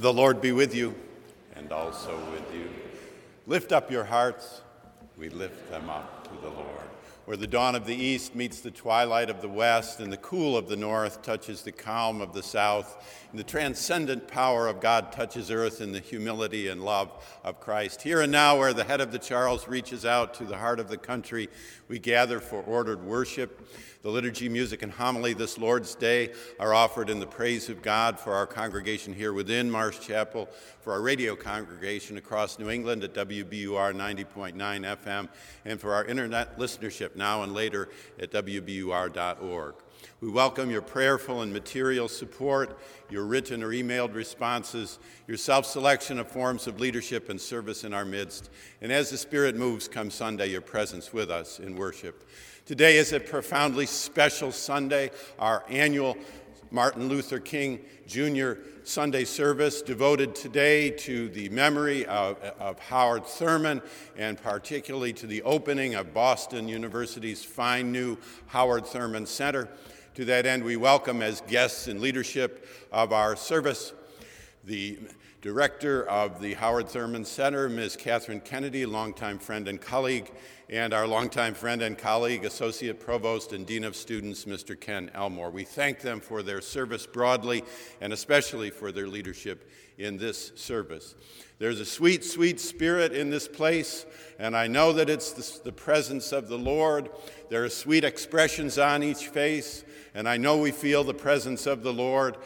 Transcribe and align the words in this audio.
The 0.00 0.10
Lord 0.10 0.40
be 0.40 0.50
with 0.50 0.74
you 0.74 0.94
and 1.54 1.70
also 1.72 2.16
with 2.32 2.54
you. 2.54 2.70
Lift 3.46 3.70
up 3.70 3.90
your 3.90 4.04
hearts. 4.04 4.62
We 5.18 5.28
lift 5.28 5.70
them 5.70 5.90
up 5.90 6.26
to 6.26 6.40
the 6.40 6.48
Lord. 6.48 6.69
Where 7.30 7.36
the 7.36 7.46
dawn 7.46 7.76
of 7.76 7.86
the 7.86 7.94
east 7.94 8.34
meets 8.34 8.60
the 8.60 8.72
twilight 8.72 9.30
of 9.30 9.40
the 9.40 9.48
west, 9.48 10.00
and 10.00 10.12
the 10.12 10.16
cool 10.16 10.56
of 10.56 10.68
the 10.68 10.76
north 10.76 11.22
touches 11.22 11.62
the 11.62 11.70
calm 11.70 12.20
of 12.20 12.32
the 12.32 12.42
south, 12.42 13.24
and 13.30 13.38
the 13.38 13.44
transcendent 13.44 14.26
power 14.26 14.66
of 14.66 14.80
God 14.80 15.12
touches 15.12 15.48
earth 15.48 15.80
in 15.80 15.92
the 15.92 16.00
humility 16.00 16.66
and 16.66 16.84
love 16.84 17.24
of 17.44 17.60
Christ. 17.60 18.02
Here 18.02 18.20
and 18.22 18.32
now, 18.32 18.58
where 18.58 18.72
the 18.72 18.82
head 18.82 19.00
of 19.00 19.12
the 19.12 19.18
Charles 19.20 19.68
reaches 19.68 20.04
out 20.04 20.34
to 20.34 20.44
the 20.44 20.56
heart 20.56 20.80
of 20.80 20.88
the 20.88 20.96
country, 20.96 21.48
we 21.86 22.00
gather 22.00 22.40
for 22.40 22.62
ordered 22.62 23.04
worship. 23.04 23.64
The 24.02 24.08
liturgy, 24.08 24.48
music, 24.48 24.82
and 24.82 24.90
homily 24.90 25.34
this 25.34 25.58
Lord's 25.58 25.94
Day 25.94 26.32
are 26.58 26.72
offered 26.72 27.10
in 27.10 27.20
the 27.20 27.26
praise 27.26 27.68
of 27.68 27.82
God 27.82 28.18
for 28.18 28.32
our 28.32 28.46
congregation 28.46 29.12
here 29.12 29.34
within 29.34 29.70
Marsh 29.70 30.00
Chapel, 30.00 30.48
for 30.80 30.94
our 30.94 31.02
radio 31.02 31.36
congregation 31.36 32.16
across 32.16 32.58
New 32.58 32.70
England 32.70 33.04
at 33.04 33.12
WBUR 33.12 33.94
90.9 33.94 34.54
FM, 34.54 35.28
and 35.66 35.78
for 35.78 35.92
our 35.92 36.06
internet 36.06 36.58
listenership 36.58 37.14
now 37.20 37.44
and 37.44 37.54
later 37.54 37.88
at 38.18 38.32
WBUR.org. 38.32 39.74
We 40.20 40.30
welcome 40.30 40.70
your 40.70 40.82
prayerful 40.82 41.42
and 41.42 41.52
material 41.52 42.08
support, 42.08 42.78
your 43.10 43.24
written 43.24 43.62
or 43.62 43.68
emailed 43.68 44.14
responses, 44.14 44.98
your 45.28 45.36
self 45.36 45.66
selection 45.66 46.18
of 46.18 46.28
forms 46.28 46.66
of 46.66 46.80
leadership 46.80 47.28
and 47.28 47.40
service 47.40 47.84
in 47.84 47.94
our 47.94 48.04
midst. 48.04 48.50
And 48.80 48.90
as 48.90 49.10
the 49.10 49.18
Spirit 49.18 49.56
moves, 49.56 49.86
come 49.86 50.10
Sunday, 50.10 50.48
your 50.48 50.62
presence 50.62 51.12
with 51.12 51.30
us 51.30 51.60
in 51.60 51.76
worship. 51.76 52.28
Today 52.66 52.96
is 52.98 53.12
a 53.12 53.20
profoundly 53.20 53.86
special 53.86 54.52
Sunday, 54.52 55.10
our 55.38 55.64
annual 55.68 56.16
Martin 56.70 57.08
Luther 57.08 57.40
King 57.40 57.80
Jr. 58.06 58.52
Sunday 58.84 59.24
service 59.24 59.82
devoted 59.82 60.34
today 60.34 60.90
to 60.90 61.28
the 61.30 61.48
memory 61.48 62.06
of, 62.06 62.38
of, 62.58 62.78
Howard 62.78 63.26
Thurman 63.26 63.82
and 64.16 64.40
particularly 64.40 65.12
to 65.14 65.26
the 65.26 65.42
opening 65.42 65.94
of 65.94 66.14
Boston 66.14 66.68
University's 66.68 67.44
fine 67.44 67.90
new 67.90 68.16
Howard 68.46 68.86
Thurman 68.86 69.26
Center. 69.26 69.68
To 70.14 70.24
that 70.26 70.46
end, 70.46 70.62
we 70.62 70.76
welcome 70.76 71.22
as 71.22 71.40
guests 71.42 71.88
in 71.88 72.00
leadership 72.00 72.66
of 72.92 73.12
our 73.12 73.34
service 73.36 73.92
the 74.64 74.98
director 75.40 76.06
of 76.08 76.40
the 76.40 76.54
Howard 76.54 76.88
Thurman 76.88 77.24
Center, 77.24 77.68
Ms. 77.68 77.96
Catherine 77.96 78.40
Kennedy, 78.40 78.84
longtime 78.84 79.38
friend 79.38 79.66
and 79.68 79.80
colleague, 79.80 80.30
and 80.70 80.94
our 80.94 81.04
longtime 81.04 81.52
friend 81.52 81.82
and 81.82 81.98
colleague, 81.98 82.44
Associate 82.44 82.98
Provost 82.98 83.52
and 83.52 83.66
Dean 83.66 83.82
of 83.82 83.96
Students, 83.96 84.44
Mr. 84.44 84.78
Ken 84.78 85.10
Elmore. 85.14 85.50
We 85.50 85.64
thank 85.64 85.98
them 85.98 86.20
for 86.20 86.44
their 86.44 86.60
service 86.60 87.06
broadly 87.06 87.64
and 88.00 88.12
especially 88.12 88.70
for 88.70 88.92
their 88.92 89.08
leadership 89.08 89.68
in 89.98 90.16
this 90.16 90.52
service. 90.54 91.16
There's 91.58 91.80
a 91.80 91.84
sweet, 91.84 92.24
sweet 92.24 92.60
spirit 92.60 93.12
in 93.12 93.30
this 93.30 93.48
place, 93.48 94.06
and 94.38 94.56
I 94.56 94.68
know 94.68 94.92
that 94.92 95.10
it's 95.10 95.58
the, 95.58 95.72
presence 95.72 96.30
of 96.30 96.48
the 96.48 96.56
Lord. 96.56 97.10
There 97.48 97.64
are 97.64 97.68
sweet 97.68 98.04
expressions 98.04 98.78
on 98.78 99.02
each 99.02 99.26
face, 99.26 99.82
and 100.14 100.28
I 100.28 100.36
know 100.36 100.56
we 100.56 100.70
feel 100.70 101.02
the 101.02 101.12
presence 101.12 101.66
of 101.66 101.82
the 101.82 101.92
Lord. 101.92 102.36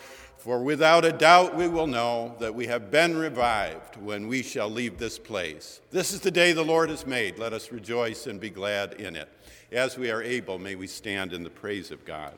For 0.44 0.62
without 0.62 1.06
a 1.06 1.12
doubt 1.12 1.56
we 1.56 1.68
will 1.68 1.86
know 1.86 2.34
that 2.38 2.54
we 2.54 2.66
have 2.66 2.90
been 2.90 3.16
revived 3.16 3.96
when 3.96 4.28
we 4.28 4.42
shall 4.42 4.68
leave 4.68 4.98
this 4.98 5.18
place. 5.18 5.80
This 5.90 6.12
is 6.12 6.20
the 6.20 6.30
day 6.30 6.52
the 6.52 6.62
Lord 6.62 6.90
has 6.90 7.06
made. 7.06 7.38
Let 7.38 7.54
us 7.54 7.72
rejoice 7.72 8.26
and 8.26 8.38
be 8.38 8.50
glad 8.50 8.92
in 9.00 9.16
it. 9.16 9.30
As 9.72 9.96
we 9.96 10.10
are 10.10 10.22
able, 10.22 10.58
may 10.58 10.74
we 10.74 10.86
stand 10.86 11.32
in 11.32 11.44
the 11.44 11.48
praise 11.48 11.90
of 11.90 12.04
God. 12.04 12.36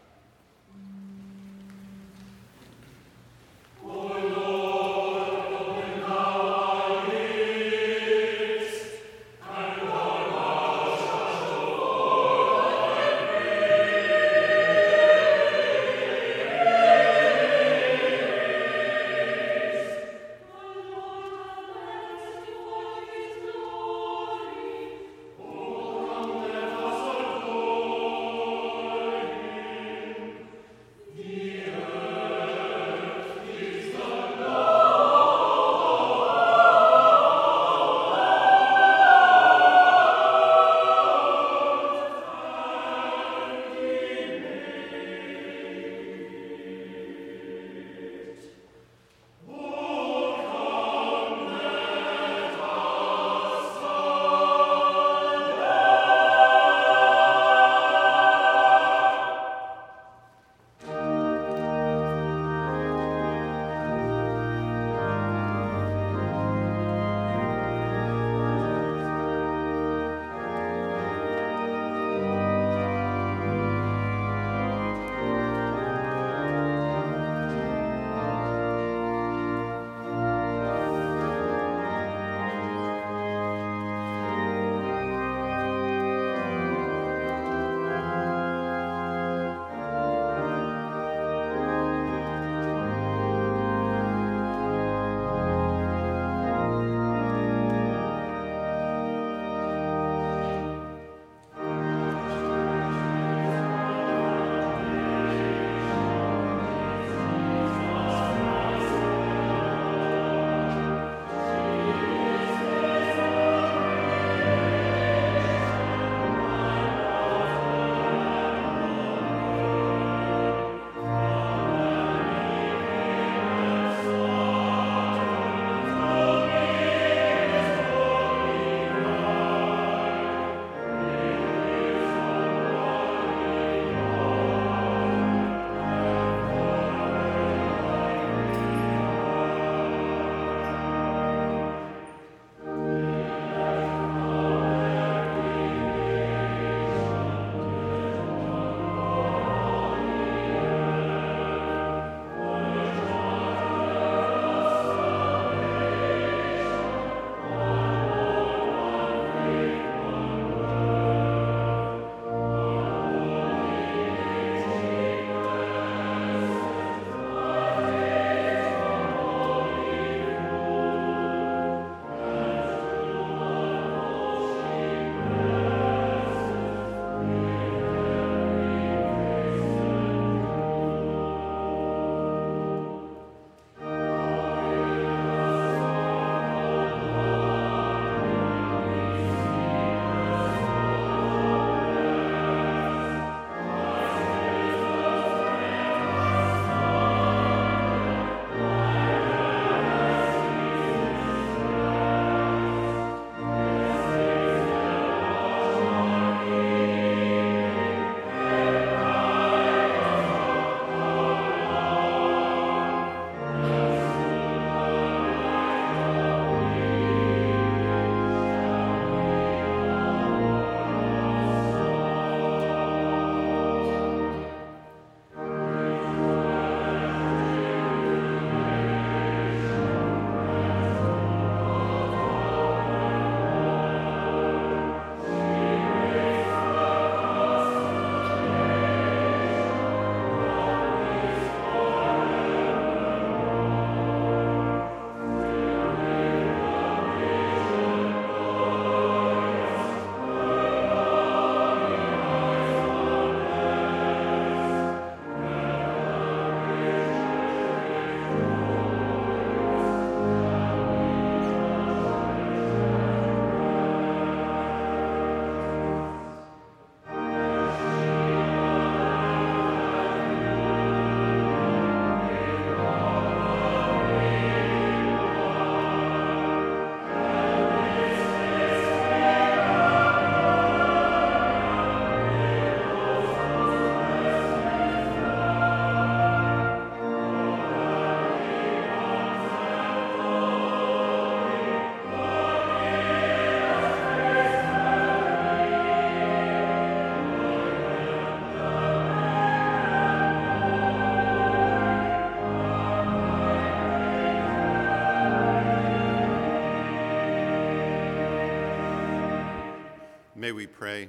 Pray. 310.79 311.09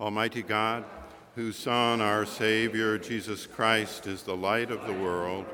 Almighty 0.00 0.42
God, 0.42 0.84
whose 1.36 1.54
Son, 1.54 2.00
our 2.00 2.26
Savior, 2.26 2.98
Jesus 2.98 3.46
Christ, 3.46 4.08
is 4.08 4.24
the 4.24 4.36
light 4.36 4.72
of 4.72 4.84
the 4.84 4.92
world, 4.92 5.46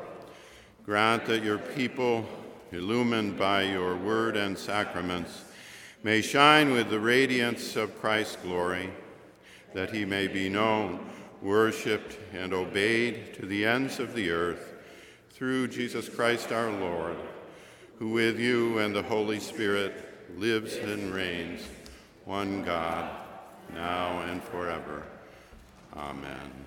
grant 0.86 1.26
that 1.26 1.44
your 1.44 1.58
people, 1.58 2.24
illumined 2.72 3.38
by 3.38 3.62
your 3.62 3.94
word 3.94 4.38
and 4.38 4.56
sacraments, 4.56 5.44
may 6.02 6.22
shine 6.22 6.70
with 6.70 6.88
the 6.88 6.98
radiance 6.98 7.76
of 7.76 8.00
Christ's 8.00 8.36
glory, 8.36 8.90
that 9.74 9.90
he 9.90 10.06
may 10.06 10.26
be 10.26 10.48
known, 10.48 10.98
worshiped, 11.42 12.16
and 12.32 12.54
obeyed 12.54 13.34
to 13.34 13.44
the 13.44 13.66
ends 13.66 14.00
of 14.00 14.14
the 14.14 14.30
earth, 14.30 14.72
through 15.28 15.68
Jesus 15.68 16.08
Christ 16.08 16.52
our 16.52 16.70
Lord, 16.70 17.16
who 17.98 18.08
with 18.08 18.40
you 18.40 18.78
and 18.78 18.94
the 18.94 19.02
Holy 19.02 19.40
Spirit 19.40 19.92
lives 20.38 20.76
and 20.76 21.12
reigns, 21.12 21.60
one 22.30 22.62
God, 22.62 23.10
now 23.74 24.20
and 24.20 24.40
forever. 24.40 25.02
Amen. 25.96 26.64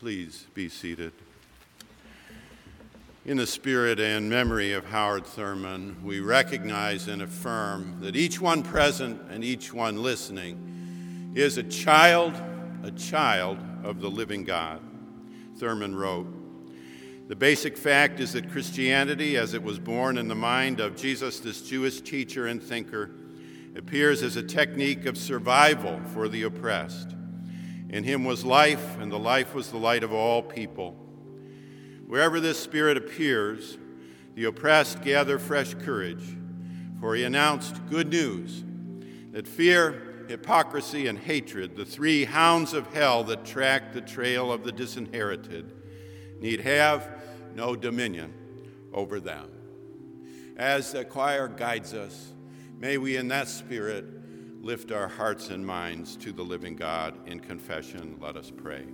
Please 0.00 0.48
be 0.52 0.68
seated. 0.68 1.12
In 3.24 3.36
the 3.36 3.46
spirit 3.46 4.00
and 4.00 4.28
memory 4.28 4.72
of 4.72 4.84
Howard 4.86 5.24
Thurman, 5.26 6.02
we 6.02 6.18
recognize 6.18 7.06
and 7.06 7.22
affirm 7.22 7.98
that 8.00 8.16
each 8.16 8.40
one 8.40 8.64
present 8.64 9.30
and 9.30 9.44
each 9.44 9.72
one 9.72 10.02
listening 10.02 11.34
is 11.36 11.56
a 11.56 11.62
child, 11.62 12.34
a 12.82 12.90
child 12.90 13.58
of 13.84 14.00
the 14.00 14.10
living 14.10 14.42
God. 14.42 14.80
Thurman 15.58 15.94
wrote, 15.94 16.26
the 17.28 17.36
basic 17.36 17.76
fact 17.76 18.18
is 18.18 18.32
that 18.32 18.50
Christianity, 18.50 19.36
as 19.36 19.54
it 19.54 19.62
was 19.62 19.78
born 19.78 20.18
in 20.18 20.26
the 20.26 20.34
mind 20.34 20.80
of 20.80 20.96
Jesus, 20.96 21.38
this 21.38 21.62
Jewish 21.62 22.00
teacher 22.00 22.48
and 22.48 22.60
thinker, 22.60 23.12
appears 23.76 24.22
as 24.22 24.36
a 24.36 24.42
technique 24.42 25.06
of 25.06 25.16
survival 25.16 26.00
for 26.12 26.28
the 26.28 26.42
oppressed. 26.42 27.14
In 27.88 28.04
him 28.04 28.24
was 28.24 28.44
life, 28.44 28.98
and 28.98 29.10
the 29.10 29.18
life 29.18 29.54
was 29.54 29.70
the 29.70 29.76
light 29.76 30.04
of 30.04 30.12
all 30.12 30.42
people. 30.42 30.94
Wherever 32.06 32.40
this 32.40 32.58
spirit 32.58 32.96
appears, 32.96 33.78
the 34.34 34.44
oppressed 34.44 35.02
gather 35.02 35.38
fresh 35.38 35.74
courage, 35.74 36.36
for 37.00 37.14
he 37.14 37.24
announced 37.24 37.84
good 37.88 38.08
news 38.08 38.64
that 39.32 39.46
fear, 39.46 40.24
hypocrisy, 40.28 41.06
and 41.06 41.18
hatred, 41.18 41.76
the 41.76 41.84
three 41.84 42.24
hounds 42.24 42.72
of 42.74 42.92
hell 42.92 43.22
that 43.24 43.44
track 43.44 43.92
the 43.92 44.00
trail 44.00 44.52
of 44.52 44.64
the 44.64 44.72
disinherited, 44.72 45.72
need 46.40 46.60
have 46.60 47.08
no 47.54 47.76
dominion 47.76 48.32
over 48.92 49.20
them. 49.20 49.48
As 50.56 50.92
the 50.92 51.04
choir 51.04 51.48
guides 51.48 51.94
us, 51.94 52.32
may 52.80 52.98
we 52.98 53.16
in 53.16 53.28
that 53.28 53.48
spirit 53.48 54.04
lift 54.60 54.90
our 54.90 55.06
hearts 55.06 55.50
and 55.50 55.64
minds 55.64 56.16
to 56.16 56.32
the 56.32 56.42
living 56.42 56.74
God 56.74 57.14
in 57.28 57.38
confession. 57.38 58.16
Let 58.20 58.36
us 58.36 58.50
pray. 58.50 58.84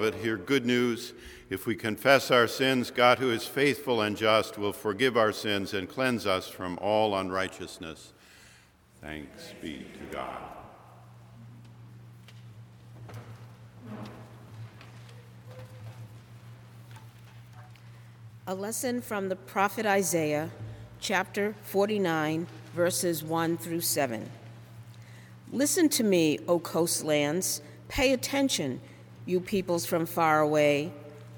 Beloved, 0.00 0.22
hear 0.22 0.38
good 0.38 0.64
news. 0.64 1.12
If 1.50 1.66
we 1.66 1.74
confess 1.74 2.30
our 2.30 2.46
sins, 2.46 2.90
God, 2.90 3.18
who 3.18 3.30
is 3.30 3.44
faithful 3.44 4.00
and 4.00 4.16
just, 4.16 4.56
will 4.56 4.72
forgive 4.72 5.18
our 5.18 5.30
sins 5.30 5.74
and 5.74 5.86
cleanse 5.86 6.26
us 6.26 6.48
from 6.48 6.78
all 6.80 7.14
unrighteousness. 7.14 8.14
Thanks 9.02 9.52
be 9.60 9.84
to 9.98 10.04
God. 10.10 10.40
A 18.46 18.54
lesson 18.54 19.02
from 19.02 19.28
the 19.28 19.36
prophet 19.36 19.84
Isaiah, 19.84 20.48
chapter 20.98 21.54
49, 21.64 22.46
verses 22.72 23.22
1 23.22 23.58
through 23.58 23.82
7. 23.82 24.30
Listen 25.52 25.90
to 25.90 26.02
me, 26.02 26.38
O 26.48 26.58
coastlands. 26.58 27.60
Pay 27.88 28.14
attention 28.14 28.80
you 29.26 29.40
peoples 29.40 29.86
from 29.86 30.06
far 30.06 30.40
away. 30.40 30.92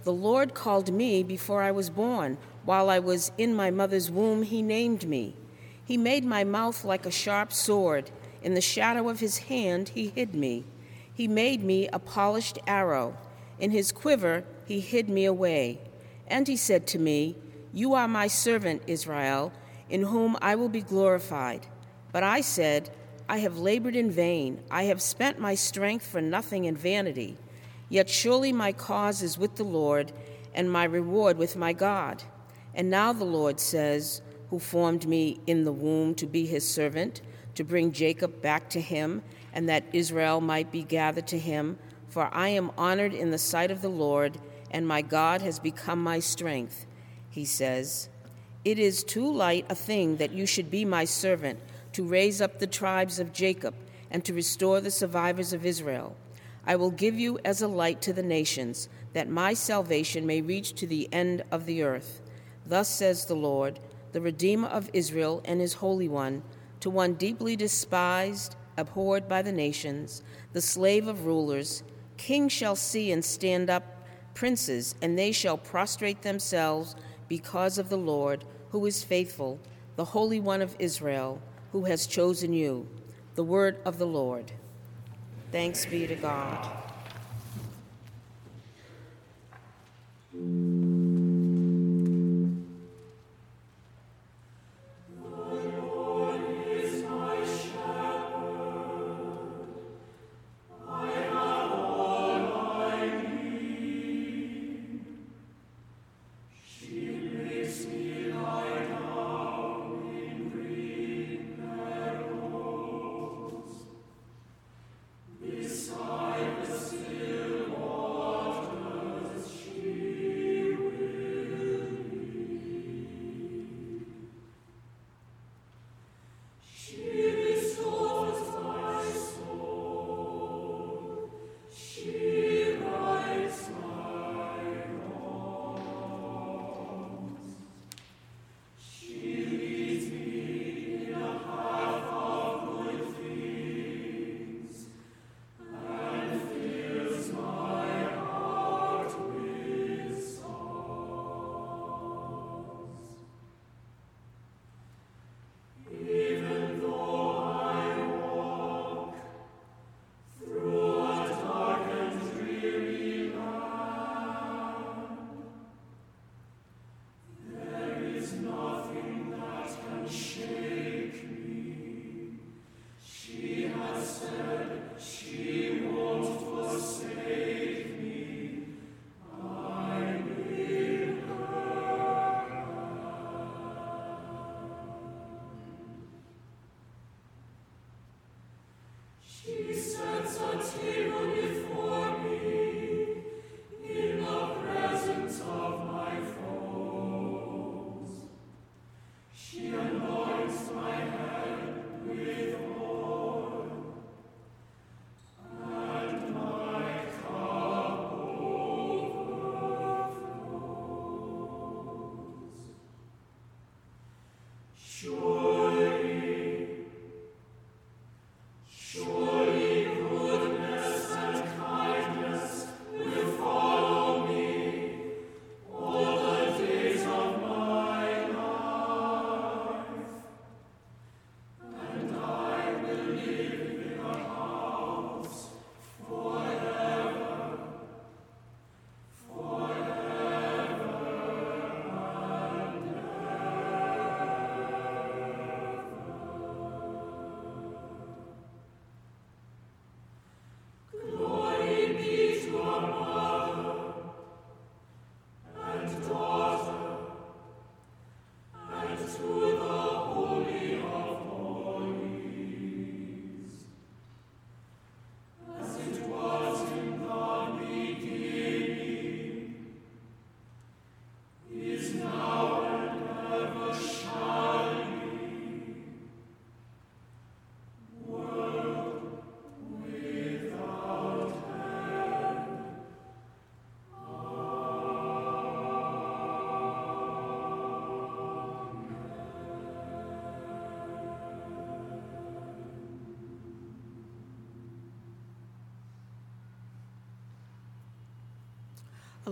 The 0.05 0.13
Lord 0.13 0.55
called 0.55 0.93
me 0.93 1.23
before 1.23 1.63
I 1.63 1.71
was 1.71 1.91
born. 1.91 2.39
While 2.65 2.91
I 2.91 2.99
was 2.99 3.33
in 3.39 3.55
my 3.55 3.71
mother's 3.71 4.11
womb, 4.11 4.43
He 4.43 4.63
named 4.63 5.09
me. 5.09 5.35
He 5.85 5.97
made 5.97 6.25
my 6.25 6.45
mouth 6.45 6.85
like 6.85 7.07
a 7.07 7.11
sharp 7.11 7.53
sword. 7.53 8.11
In 8.43 8.55
the 8.55 8.61
shadow 8.61 9.09
of 9.09 9.21
His 9.21 9.39
hand, 9.39 9.91
He 9.91 10.09
hid 10.09 10.35
me. 10.35 10.65
He 11.15 11.29
made 11.29 11.63
me 11.63 11.89
a 11.93 11.99
polished 11.99 12.59
arrow. 12.67 13.17
In 13.59 13.71
His 13.71 13.93
quiver, 13.93 14.45
He 14.67 14.81
hid 14.81 15.09
me 15.09 15.25
away. 15.25 15.81
And 16.27 16.49
He 16.49 16.57
said 16.57 16.87
to 16.89 16.99
me, 16.99 17.37
You 17.73 17.95
are 17.95 18.09
my 18.09 18.27
servant, 18.27 18.83
Israel, 18.87 19.53
in 19.91 20.03
whom 20.03 20.37
I 20.41 20.55
will 20.55 20.69
be 20.69 20.83
glorified. 20.83 21.67
But 22.13 22.23
I 22.23 22.41
said, 22.41 22.91
I 23.29 23.39
have 23.39 23.59
labored 23.59 23.97
in 23.97 24.11
vain. 24.11 24.61
I 24.71 24.85
have 24.85 25.01
spent 25.01 25.39
my 25.39 25.55
strength 25.55 26.07
for 26.07 26.21
nothing 26.21 26.65
in 26.65 26.77
vanity. 26.77 27.39
Yet 27.93 28.09
surely 28.09 28.53
my 28.53 28.73
cause 28.73 29.23
is 29.23 29.37
with 29.37 29.57
the 29.57 29.65
Lord, 29.65 30.13
and 30.55 30.73
my 30.73 30.85
reward 30.85 31.37
with 31.37 31.57
my 31.57 31.75
God. 31.75 32.23
And 32.75 32.89
now 32.89 33.13
the 33.13 33.27
Lord 33.27 33.61
says, 33.61 34.23
who 34.49 34.59
formed 34.59 35.07
me 35.07 35.41
in 35.47 35.65
the 35.65 35.73
womb 35.73 36.15
to 36.15 36.25
be 36.25 36.47
his 36.47 36.67
servant, 36.67 37.21
to 37.55 37.65
bring 37.65 37.93
Jacob 37.93 38.41
back 38.41 38.71
to 38.71 38.81
him, 38.81 39.21
and 39.53 39.69
that 39.69 39.85
Israel 39.93 40.41
might 40.41 40.73
be 40.73 40.83
gathered 40.83 41.27
to 41.27 41.39
him. 41.39 41.79
For 42.09 42.31
I 42.33 42.49
am 42.49 42.71
honored 42.79 43.13
in 43.13 43.31
the 43.31 43.37
sight 43.37 43.71
of 43.71 43.83
the 43.83 43.91
Lord, 43.91 44.39
and 44.71 44.89
my 44.89 45.03
God 45.03 45.43
has 45.43 45.59
become 45.59 46.03
my 46.03 46.19
strength. 46.19 46.87
He 47.29 47.45
says, 47.45 48.09
It 48.65 48.79
is 48.79 49.05
too 49.05 49.31
light 49.31 49.67
a 49.69 49.75
thing 49.75 50.17
that 50.17 50.33
you 50.33 50.47
should 50.47 50.71
be 50.71 50.87
my 50.87 51.05
servant, 51.05 51.61
to 51.93 52.05
raise 52.05 52.41
up 52.41 52.59
the 52.59 52.67
tribes 52.67 53.19
of 53.19 53.35
Jacob, 53.35 53.75
and 54.11 54.25
to 54.25 54.33
restore 54.33 54.81
the 54.81 54.91
survivors 54.91 55.53
of 55.53 55.67
Israel. 55.67 56.17
I 56.67 56.77
will 56.77 56.91
give 56.91 57.19
you 57.19 57.39
as 57.45 57.61
a 57.61 57.69
light 57.69 58.01
to 58.03 58.13
the 58.13 58.23
nations, 58.23 58.89
that 59.13 59.29
my 59.29 59.55
salvation 59.55 60.27
may 60.27 60.41
reach 60.41 60.75
to 60.75 60.87
the 60.87 61.09
end 61.13 61.43
of 61.51 61.67
the 61.67 61.83
earth. 61.83 62.23
Thus 62.65 62.89
says 62.89 63.25
the 63.25 63.35
Lord, 63.35 63.81
the 64.13 64.21
Redeemer 64.21 64.69
of 64.69 64.91
Israel 64.93 65.43
and 65.45 65.61
his 65.61 65.75
Holy 65.75 66.09
One 66.09 66.43
to 66.83 66.91
one 66.91 67.15
deeply 67.15 67.55
despised, 67.55 68.57
abhorred 68.77 69.29
by 69.29 69.41
the 69.41 69.53
nations, 69.53 70.23
the 70.53 70.61
slave 70.61 71.07
of 71.07 71.27
rulers, 71.27 71.85
kings 72.17 72.51
shall 72.51 72.75
see 72.75 73.13
and 73.13 73.25
stand 73.25 73.71
up, 73.71 74.05
princes, 74.35 74.97
and 75.01 75.17
they 75.17 75.31
shall 75.31 75.57
prostrate 75.57 76.23
themselves 76.23 76.97
because 77.29 77.79
of 77.79 77.89
the 77.89 77.97
Lord, 77.97 78.45
who 78.71 78.85
is 78.85 79.05
faithful, 79.05 79.61
the 79.95 80.07
Holy 80.07 80.41
One 80.41 80.61
of 80.61 80.75
Israel, 80.81 81.41
who 81.71 81.85
has 81.85 82.07
chosen 82.07 82.53
you. 82.53 82.89
The 83.37 83.45
word 83.45 83.79
of 83.85 83.99
the 83.99 84.07
Lord. 84.07 84.53
Thanks 85.53 85.85
be 85.85 86.07
to 86.07 86.15
God. 86.15 86.67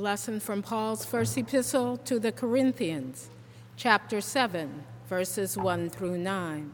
Lesson 0.01 0.41
from 0.41 0.63
Paul's 0.63 1.05
first 1.05 1.37
epistle 1.37 1.99
to 1.99 2.19
the 2.19 2.33
Corinthians, 2.33 3.29
chapter 3.77 4.23
7, 4.23 4.83
verses 5.09 5.59
1 5.59 5.91
through 5.91 6.17
9. 6.17 6.73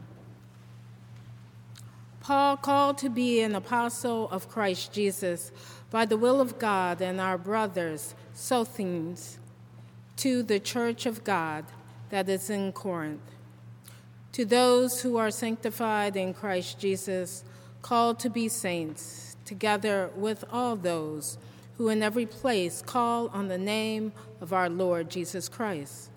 Paul, 2.21 2.55
called 2.55 2.97
to 2.99 3.09
be 3.09 3.41
an 3.41 3.53
apostle 3.53 4.29
of 4.29 4.47
Christ 4.47 4.93
Jesus 4.93 5.51
by 5.91 6.05
the 6.05 6.17
will 6.17 6.39
of 6.39 6.57
God, 6.57 7.01
and 7.01 7.19
our 7.19 7.37
brothers, 7.37 8.15
Sosthenes, 8.33 9.39
to 10.17 10.41
the 10.41 10.59
church 10.59 11.05
of 11.05 11.25
God 11.25 11.65
that 12.09 12.29
is 12.29 12.49
in 12.49 12.71
Corinth. 12.71 13.35
To 14.33 14.45
those 14.45 15.01
who 15.01 15.17
are 15.17 15.31
sanctified 15.31 16.15
in 16.15 16.33
Christ 16.33 16.79
Jesus, 16.79 17.43
called 17.81 18.19
to 18.19 18.29
be 18.29 18.47
saints, 18.47 19.35
together 19.43 20.11
with 20.15 20.45
all 20.51 20.77
those 20.77 21.37
who 21.77 21.89
in 21.89 22.01
every 22.01 22.25
place 22.25 22.81
call 22.81 23.27
on 23.29 23.47
the 23.47 23.57
name 23.57 24.11
of 24.41 24.51
our 24.51 24.69
Lord 24.69 25.09
Jesus 25.09 25.47
Christ, 25.47 26.09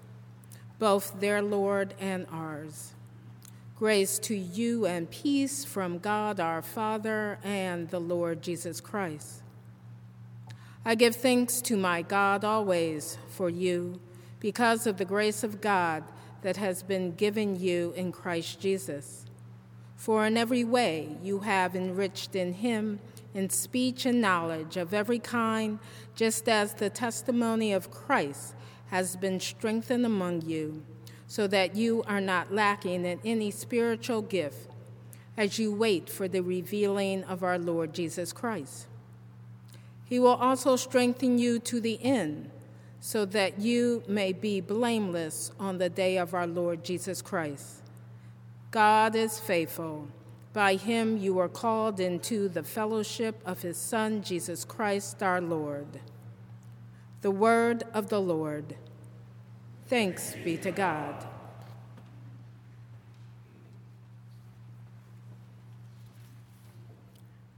both 0.78 1.20
their 1.20 1.42
Lord 1.42 1.94
and 2.00 2.26
ours. 2.32 2.94
Grace 3.76 4.18
to 4.20 4.34
you 4.34 4.86
and 4.86 5.10
peace 5.10 5.64
from 5.64 5.98
God 5.98 6.38
our 6.40 6.62
Father 6.62 7.38
and 7.42 7.88
the 7.90 8.00
Lord 8.00 8.42
Jesus 8.42 8.80
Christ. 8.80 9.42
I 10.84 10.94
give 10.94 11.16
thanks 11.16 11.60
to 11.62 11.76
my 11.76 12.02
God 12.02 12.44
always 12.44 13.18
for 13.28 13.50
you 13.50 14.00
because 14.38 14.86
of 14.86 14.96
the 14.96 15.04
grace 15.04 15.44
of 15.44 15.60
God 15.60 16.04
that 16.42 16.56
has 16.56 16.82
been 16.82 17.14
given 17.14 17.60
you 17.60 17.92
in 17.96 18.12
Christ 18.12 18.60
Jesus. 18.60 19.26
For 19.96 20.24
in 20.24 20.38
every 20.38 20.64
way 20.64 21.16
you 21.22 21.40
have 21.40 21.76
enriched 21.76 22.34
in 22.34 22.54
him 22.54 23.00
in 23.34 23.50
speech 23.50 24.06
and 24.06 24.20
knowledge 24.20 24.76
of 24.76 24.92
every 24.92 25.18
kind, 25.18 25.78
just 26.14 26.48
as 26.48 26.74
the 26.74 26.90
testimony 26.90 27.72
of 27.72 27.90
Christ 27.90 28.54
has 28.88 29.16
been 29.16 29.38
strengthened 29.40 30.04
among 30.04 30.42
you 30.42 30.82
so 31.30 31.46
that 31.46 31.76
you 31.76 32.02
are 32.08 32.20
not 32.20 32.52
lacking 32.52 33.04
in 33.04 33.20
any 33.24 33.52
spiritual 33.52 34.20
gift 34.20 34.68
as 35.36 35.60
you 35.60 35.72
wait 35.72 36.10
for 36.10 36.26
the 36.26 36.40
revealing 36.40 37.22
of 37.22 37.44
our 37.44 37.56
Lord 37.56 37.94
Jesus 37.94 38.32
Christ. 38.32 38.88
He 40.04 40.18
will 40.18 40.34
also 40.34 40.74
strengthen 40.74 41.38
you 41.38 41.60
to 41.60 41.80
the 41.80 42.02
end, 42.02 42.50
so 42.98 43.24
that 43.26 43.60
you 43.60 44.02
may 44.08 44.32
be 44.32 44.60
blameless 44.60 45.52
on 45.58 45.78
the 45.78 45.88
day 45.88 46.18
of 46.18 46.34
our 46.34 46.48
Lord 46.48 46.82
Jesus 46.84 47.22
Christ. 47.22 47.80
God 48.72 49.14
is 49.14 49.38
faithful. 49.38 50.08
By 50.52 50.74
him 50.74 51.16
you 51.16 51.38
are 51.38 51.48
called 51.48 52.00
into 52.00 52.48
the 52.48 52.64
fellowship 52.64 53.40
of 53.46 53.62
his 53.62 53.76
Son, 53.76 54.22
Jesus 54.22 54.64
Christ 54.64 55.22
our 55.22 55.40
Lord. 55.40 56.00
The 57.22 57.30
word 57.30 57.84
of 57.94 58.08
the 58.08 58.20
Lord. 58.20 58.76
Thanks 59.86 60.34
be 60.44 60.56
to 60.58 60.70
God. 60.72 61.26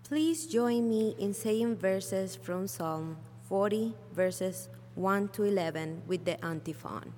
Please 0.04 0.46
join 0.46 0.90
me 0.90 1.14
in 1.18 1.32
saying 1.32 1.76
verses 1.76 2.36
from 2.36 2.68
Psalm 2.68 3.16
40, 3.48 3.94
verses 4.12 4.68
1 4.94 5.28
to 5.28 5.44
11, 5.44 6.02
with 6.06 6.26
the 6.26 6.44
antiphon. 6.44 7.14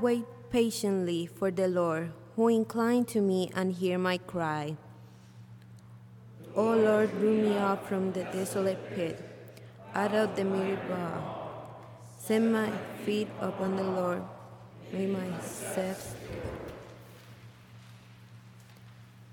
Wait 0.00 0.24
patiently 0.50 1.26
for 1.26 1.50
the 1.50 1.68
Lord, 1.68 2.12
who 2.36 2.48
incline 2.48 3.04
to 3.06 3.20
me 3.20 3.50
and 3.54 3.72
hear 3.72 3.98
my 3.98 4.18
cry. 4.18 4.76
O 6.54 6.74
Lord, 6.74 7.10
bring 7.18 7.42
me 7.42 7.56
up 7.56 7.86
from 7.86 8.12
the 8.12 8.24
desolate 8.24 8.94
pit, 8.94 9.18
out 9.94 10.14
of 10.14 10.36
the 10.36 10.44
Meribah. 10.44 11.22
Set 12.16 12.42
my 12.42 12.70
feet 13.04 13.28
upon 13.40 13.76
the 13.76 13.84
Lord, 13.84 14.22
may 14.92 15.06
my 15.06 15.26
steps. 15.40 16.14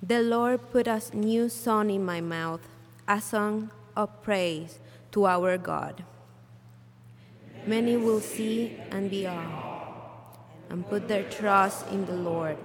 The 0.02 0.22
Lord 0.22 0.60
put 0.72 0.88
a 0.88 1.02
new 1.14 1.50
song 1.50 1.90
in 1.90 2.06
my 2.06 2.22
mouth, 2.22 2.62
a 3.08 3.20
song 3.22 3.72
of 3.96 4.22
praise 4.22 4.80
to 5.12 5.26
our 5.26 5.58
God. 5.58 6.04
Many 7.66 7.98
will 7.98 8.22
see 8.22 8.78
and 8.92 9.10
be 9.10 9.26
awed 9.26 9.65
and 10.70 10.88
put 10.88 11.08
their 11.08 11.24
trust 11.24 11.88
in 11.90 12.06
the 12.06 12.16
Lord. 12.16 12.58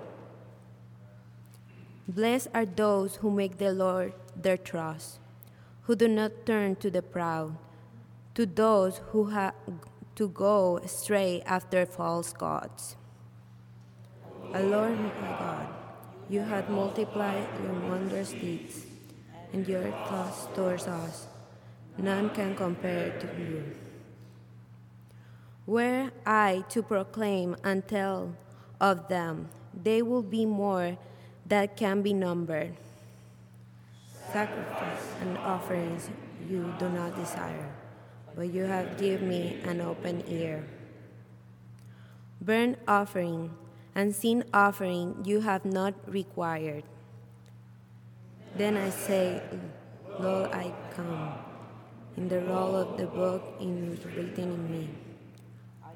Blessed 2.09 2.49
are 2.55 2.67
those 2.67 3.17
who 3.17 3.31
make 3.31 3.59
the 3.59 3.73
Lord 3.73 4.13
their 4.35 4.57
trust, 4.57 5.19
who 5.83 5.95
do 5.95 6.09
not 6.09 6.45
turn 6.45 6.77
to 6.77 6.91
the 6.91 7.03
proud, 7.03 7.57
to 8.35 8.47
those 8.47 9.01
who 9.11 9.27
have 9.27 9.55
to 10.17 10.29
go 10.29 10.79
astray 10.79 11.43
after 11.47 11.87
false 11.87 12.33
gods. 12.33 12.97
O 14.55 14.61
Lord 14.61 14.99
my 14.99 15.11
God, 15.39 15.69
you 16.29 16.41
have 16.41 16.69
multiplied 16.69 17.47
your 17.63 17.75
wondrous 17.89 18.33
deeds, 18.33 18.87
and 19.53 19.67
your 19.67 19.91
thoughts 20.09 20.47
towards 20.55 20.87
us 20.87 21.27
none 21.99 22.31
can 22.31 22.55
compare 22.55 23.19
to 23.19 23.27
you. 23.39 23.80
Were 25.71 26.11
I 26.27 26.65
to 26.71 26.83
proclaim 26.83 27.55
and 27.63 27.87
tell 27.87 28.35
of 28.81 29.07
them, 29.07 29.51
they 29.71 30.03
will 30.03 30.27
be 30.27 30.45
more 30.45 30.99
that 31.47 31.77
can 31.77 32.03
be 32.03 32.13
numbered. 32.13 32.75
Sacrifice 34.33 35.15
and 35.21 35.39
offerings 35.39 36.11
you 36.49 36.75
do 36.81 36.89
not 36.89 37.15
desire, 37.15 37.71
but 38.35 38.53
you 38.53 38.65
have 38.65 38.99
given 38.99 39.29
me 39.29 39.61
an 39.63 39.81
open 39.81 40.25
ear. 40.27 40.67
Burnt 42.41 42.77
offering 42.89 43.55
and 43.95 44.13
sin 44.13 44.43
offering 44.53 45.23
you 45.25 45.39
have 45.39 45.65
not 45.65 45.95
required. 46.11 46.83
Then 48.57 48.77
I 48.77 48.91
say, 48.91 49.41
Lord, 50.19 50.51
I 50.51 50.75
come. 50.97 51.31
In 52.17 52.29
the 52.29 52.41
roll 52.41 52.75
of 52.75 52.99
the 52.99 53.07
book 53.07 53.55
is 53.61 54.05
written 54.05 54.51
in 54.51 54.69
me. 54.69 54.89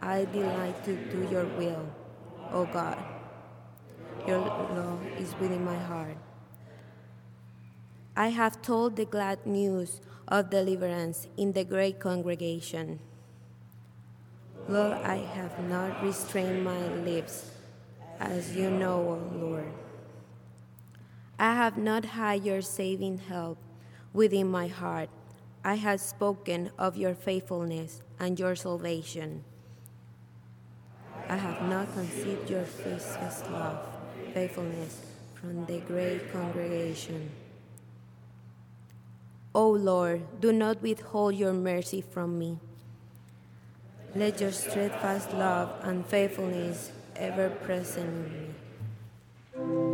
I 0.00 0.24
delight 0.26 0.84
to 0.84 0.96
do 0.96 1.28
your 1.30 1.46
will, 1.56 1.86
O 2.52 2.66
God. 2.66 2.98
Your 4.26 4.38
law 4.38 4.98
is 5.18 5.34
within 5.40 5.64
my 5.64 5.76
heart. 5.76 6.16
I 8.16 8.28
have 8.28 8.62
told 8.62 8.96
the 8.96 9.04
glad 9.04 9.44
news 9.44 10.00
of 10.28 10.50
deliverance 10.50 11.26
in 11.36 11.52
the 11.52 11.64
great 11.64 11.98
congregation. 11.98 13.00
Lord, 14.68 14.98
I 15.02 15.16
have 15.16 15.58
not 15.68 16.02
restrained 16.02 16.64
my 16.64 16.86
lips, 17.04 17.50
as 18.18 18.56
you 18.56 18.70
know, 18.70 19.20
O 19.20 19.36
Lord. 19.36 19.72
I 21.38 21.54
have 21.54 21.76
not 21.76 22.04
hid 22.04 22.44
your 22.44 22.62
saving 22.62 23.18
help 23.18 23.58
within 24.12 24.48
my 24.48 24.68
heart. 24.68 25.10
I 25.64 25.74
have 25.74 26.00
spoken 26.00 26.70
of 26.78 26.96
your 26.96 27.14
faithfulness 27.14 28.02
and 28.20 28.38
your 28.38 28.54
salvation. 28.54 29.44
I 31.28 31.36
have 31.36 31.62
not 31.68 31.92
conceived 31.94 32.50
your 32.50 32.64
faceless 32.64 33.42
love, 33.50 33.78
faithfulness 34.32 35.00
from 35.34 35.64
the 35.66 35.78
great 35.80 36.32
congregation. 36.32 37.30
O 39.54 39.70
Lord, 39.70 40.22
do 40.40 40.52
not 40.52 40.82
withhold 40.82 41.34
your 41.36 41.52
mercy 41.52 42.00
from 42.02 42.38
me. 42.38 42.58
Let 44.14 44.40
your 44.40 44.52
steadfast 44.52 45.32
love 45.32 45.70
and 45.82 46.04
faithfulness 46.06 46.92
ever 47.16 47.50
present 47.50 48.08
in 48.08 49.84
me. 49.84 49.93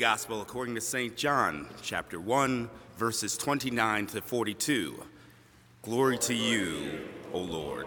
Gospel 0.00 0.40
according 0.40 0.76
to 0.76 0.80
St. 0.80 1.14
John, 1.14 1.68
chapter 1.82 2.18
1, 2.18 2.70
verses 2.96 3.36
29 3.36 4.06
to 4.06 4.22
42. 4.22 5.04
Glory 5.82 6.16
to 6.16 6.32
you, 6.32 7.00
O 7.34 7.38
Lord. 7.40 7.86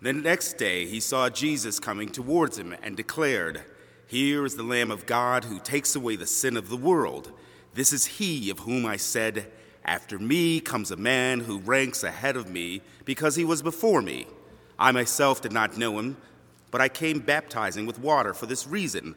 The 0.00 0.14
next 0.14 0.54
day 0.54 0.86
he 0.86 0.98
saw 0.98 1.28
Jesus 1.28 1.78
coming 1.78 2.08
towards 2.08 2.58
him 2.58 2.74
and 2.82 2.96
declared, 2.96 3.60
Here 4.06 4.46
is 4.46 4.56
the 4.56 4.62
Lamb 4.62 4.90
of 4.90 5.04
God 5.04 5.44
who 5.44 5.58
takes 5.58 5.94
away 5.94 6.16
the 6.16 6.26
sin 6.26 6.56
of 6.56 6.70
the 6.70 6.76
world. 6.78 7.32
This 7.74 7.92
is 7.92 8.06
he 8.06 8.48
of 8.48 8.60
whom 8.60 8.86
I 8.86 8.96
said, 8.96 9.52
After 9.84 10.18
me 10.18 10.58
comes 10.58 10.90
a 10.90 10.96
man 10.96 11.40
who 11.40 11.58
ranks 11.58 12.02
ahead 12.02 12.34
of 12.34 12.48
me 12.48 12.80
because 13.04 13.36
he 13.36 13.44
was 13.44 13.60
before 13.60 14.00
me. 14.00 14.26
I 14.78 14.90
myself 14.90 15.42
did 15.42 15.52
not 15.52 15.76
know 15.76 15.98
him, 15.98 16.16
but 16.70 16.80
I 16.80 16.88
came 16.88 17.18
baptizing 17.18 17.84
with 17.84 17.98
water 17.98 18.32
for 18.32 18.46
this 18.46 18.66
reason 18.66 19.16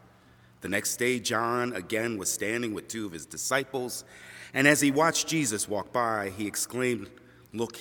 The 0.61 0.69
next 0.69 0.97
day, 0.97 1.19
John 1.19 1.73
again 1.73 2.17
was 2.17 2.31
standing 2.31 2.73
with 2.73 2.87
two 2.87 3.05
of 3.05 3.11
his 3.11 3.25
disciples, 3.25 4.05
and 4.53 4.67
as 4.67 4.81
he 4.81 4.91
watched 4.91 5.27
Jesus 5.27 5.67
walk 5.67 5.91
by, 5.91 6.29
he 6.29 6.45
exclaimed, 6.45 7.09
Look, 7.51 7.77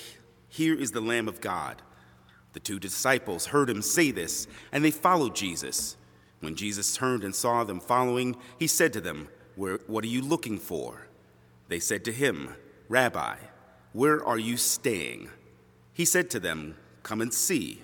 here 0.48 0.74
is 0.74 0.90
the 0.90 1.00
Lamb 1.00 1.28
of 1.28 1.40
God. 1.40 1.82
The 2.54 2.60
two 2.60 2.80
disciples 2.80 3.46
heard 3.46 3.70
him 3.70 3.82
say 3.82 4.10
this, 4.10 4.46
and 4.72 4.84
they 4.84 4.90
followed 4.90 5.36
Jesus. 5.36 5.96
When 6.40 6.56
Jesus 6.56 6.96
turned 6.96 7.22
and 7.22 7.34
saw 7.34 7.64
them 7.64 7.80
following, 7.80 8.36
he 8.58 8.66
said 8.66 8.92
to 8.94 9.00
them, 9.00 9.28
What 9.56 10.04
are 10.04 10.08
you 10.08 10.22
looking 10.22 10.58
for? 10.58 11.06
They 11.68 11.80
said 11.80 12.04
to 12.06 12.12
him, 12.12 12.54
Rabbi, 12.88 13.36
where 13.92 14.24
are 14.24 14.38
you 14.38 14.56
staying? 14.56 15.28
He 15.92 16.04
said 16.04 16.30
to 16.30 16.40
them, 16.40 16.76
Come 17.02 17.20
and 17.20 17.32
see. 17.32 17.82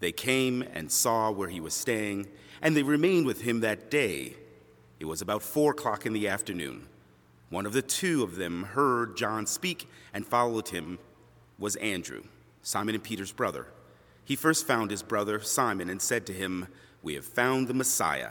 They 0.00 0.12
came 0.12 0.62
and 0.74 0.92
saw 0.92 1.30
where 1.30 1.48
he 1.48 1.58
was 1.58 1.72
staying 1.72 2.28
and 2.62 2.76
they 2.76 2.82
remained 2.82 3.26
with 3.26 3.42
him 3.42 3.60
that 3.60 3.90
day. 3.90 4.36
It 4.98 5.04
was 5.04 5.20
about 5.20 5.42
four 5.42 5.72
o'clock 5.72 6.06
in 6.06 6.12
the 6.12 6.28
afternoon. 6.28 6.88
One 7.50 7.66
of 7.66 7.72
the 7.72 7.82
two 7.82 8.22
of 8.22 8.36
them 8.36 8.64
heard 8.64 9.16
John 9.16 9.46
speak 9.46 9.88
and 10.12 10.26
followed 10.26 10.68
him 10.68 10.98
was 11.58 11.76
Andrew, 11.76 12.24
Simon 12.62 12.94
and 12.94 13.04
Peter's 13.04 13.32
brother. 13.32 13.68
He 14.24 14.36
first 14.36 14.66
found 14.66 14.90
his 14.90 15.02
brother 15.02 15.40
Simon 15.40 15.88
and 15.88 16.02
said 16.02 16.26
to 16.26 16.32
him, 16.32 16.66
We 17.02 17.14
have 17.14 17.24
found 17.24 17.68
the 17.68 17.74
Messiah. 17.74 18.30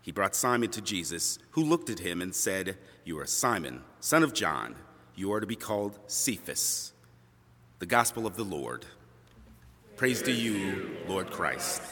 He 0.00 0.12
brought 0.12 0.34
Simon 0.34 0.70
to 0.70 0.80
Jesus, 0.80 1.38
who 1.50 1.62
looked 1.62 1.90
at 1.90 1.98
him 1.98 2.22
and 2.22 2.34
said, 2.34 2.78
You 3.04 3.18
are 3.18 3.26
Simon, 3.26 3.82
son 4.00 4.22
of 4.22 4.32
John. 4.32 4.74
You 5.14 5.32
are 5.32 5.40
to 5.40 5.46
be 5.46 5.56
called 5.56 5.98
Cephas. 6.06 6.92
The 7.78 7.86
Gospel 7.86 8.26
of 8.26 8.36
the 8.36 8.44
Lord. 8.44 8.86
Praise 9.96 10.22
to 10.22 10.32
you, 10.32 10.96
Lord 11.06 11.30
Christ. 11.30 11.82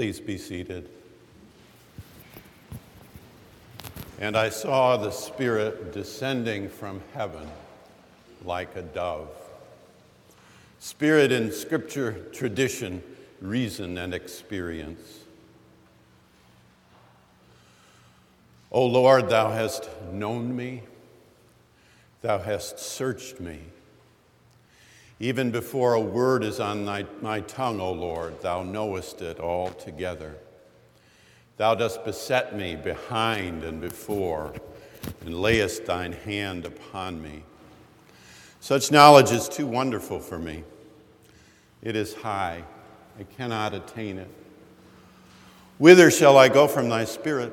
Please 0.00 0.18
be 0.18 0.38
seated. 0.38 0.88
And 4.18 4.34
I 4.34 4.48
saw 4.48 4.96
the 4.96 5.10
Spirit 5.10 5.92
descending 5.92 6.70
from 6.70 7.02
heaven 7.12 7.46
like 8.42 8.74
a 8.76 8.80
dove. 8.80 9.28
Spirit 10.78 11.32
in 11.32 11.52
Scripture, 11.52 12.24
tradition, 12.32 13.02
reason, 13.42 13.98
and 13.98 14.14
experience. 14.14 15.18
O 18.72 18.86
Lord, 18.86 19.28
thou 19.28 19.50
hast 19.50 19.86
known 20.10 20.56
me, 20.56 20.80
thou 22.22 22.38
hast 22.38 22.78
searched 22.78 23.38
me. 23.38 23.58
Even 25.22 25.50
before 25.50 25.92
a 25.92 26.00
word 26.00 26.42
is 26.42 26.60
on 26.60 26.86
thy, 26.86 27.04
my 27.20 27.40
tongue, 27.40 27.78
O 27.78 27.92
Lord, 27.92 28.40
thou 28.40 28.62
knowest 28.62 29.20
it 29.20 29.38
altogether. 29.38 30.38
Thou 31.58 31.74
dost 31.74 32.06
beset 32.06 32.56
me 32.56 32.74
behind 32.74 33.62
and 33.62 33.82
before, 33.82 34.54
and 35.20 35.38
layest 35.38 35.84
thine 35.84 36.12
hand 36.12 36.64
upon 36.64 37.20
me. 37.20 37.42
Such 38.60 38.90
knowledge 38.90 39.30
is 39.30 39.46
too 39.46 39.66
wonderful 39.66 40.20
for 40.20 40.38
me. 40.38 40.64
It 41.82 41.96
is 41.96 42.14
high, 42.14 42.64
I 43.18 43.24
cannot 43.24 43.74
attain 43.74 44.16
it. 44.16 44.30
Whither 45.76 46.10
shall 46.10 46.38
I 46.38 46.48
go 46.48 46.66
from 46.66 46.88
thy 46.88 47.04
spirit? 47.04 47.52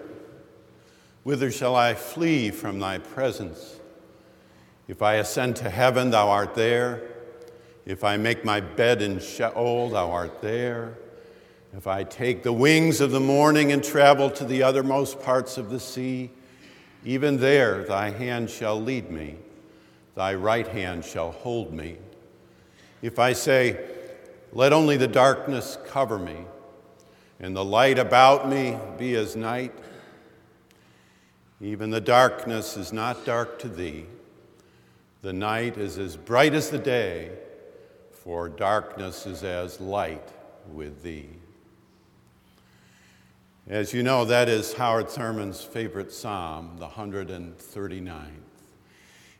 Whither 1.24 1.52
shall 1.52 1.76
I 1.76 1.96
flee 1.96 2.50
from 2.50 2.80
thy 2.80 3.00
presence? 3.00 3.82
If 4.88 5.02
I 5.02 5.16
ascend 5.16 5.58
to 5.58 5.70
heaven, 5.70 6.12
thou 6.12 6.30
art 6.30 6.56
there. 6.56 7.17
If 7.88 8.04
I 8.04 8.18
make 8.18 8.44
my 8.44 8.60
bed 8.60 9.02
in 9.02 9.22
Sheol, 9.22 9.54
oh, 9.56 9.90
thou 9.90 10.12
art 10.12 10.42
there. 10.42 10.98
If 11.74 11.88
I 11.88 12.04
take 12.04 12.44
the 12.44 12.52
wings 12.52 13.00
of 13.00 13.12
the 13.12 13.22
morning 13.22 13.72
and 13.72 13.82
travel 13.82 14.30
to 14.32 14.44
the 14.44 14.62
uttermost 14.62 15.22
parts 15.22 15.58
of 15.58 15.70
the 15.70 15.80
sea, 15.80 16.30
even 17.06 17.38
there 17.38 17.86
thy 17.86 18.10
hand 18.10 18.50
shall 18.50 18.78
lead 18.78 19.10
me, 19.10 19.38
thy 20.16 20.36
right 20.36 20.68
hand 20.68 21.06
shall 21.06 21.32
hold 21.32 21.72
me. 21.72 21.96
If 23.02 23.20
I 23.20 23.32
say, 23.32 23.80
Let 24.52 24.74
only 24.74 24.98
the 24.98 25.08
darkness 25.08 25.78
cover 25.88 26.20
me, 26.20 26.40
and 27.40 27.56
the 27.56 27.64
light 27.64 28.00
about 28.00 28.50
me 28.50 28.78
be 28.98 29.16
as 29.16 29.38
night, 29.38 29.74
even 31.62 31.90
the 31.90 32.02
darkness 32.02 32.76
is 32.76 32.92
not 32.92 33.24
dark 33.24 33.60
to 33.60 33.70
thee. 33.70 34.08
The 35.22 35.32
night 35.32 35.78
is 35.78 35.98
as 35.98 36.18
bright 36.18 36.54
as 36.54 36.70
the 36.70 36.80
day, 36.80 37.32
for 38.28 38.50
darkness 38.50 39.26
is 39.26 39.42
as 39.42 39.80
light 39.80 40.34
with 40.74 41.02
thee. 41.02 41.30
As 43.70 43.94
you 43.94 44.04
know, 44.04 44.26
that 44.26 44.50
is 44.50 44.74
Howard 44.74 45.08
Thurman's 45.08 45.64
favorite 45.64 46.12
psalm, 46.12 46.76
the 46.78 46.88
139th. 46.88 48.28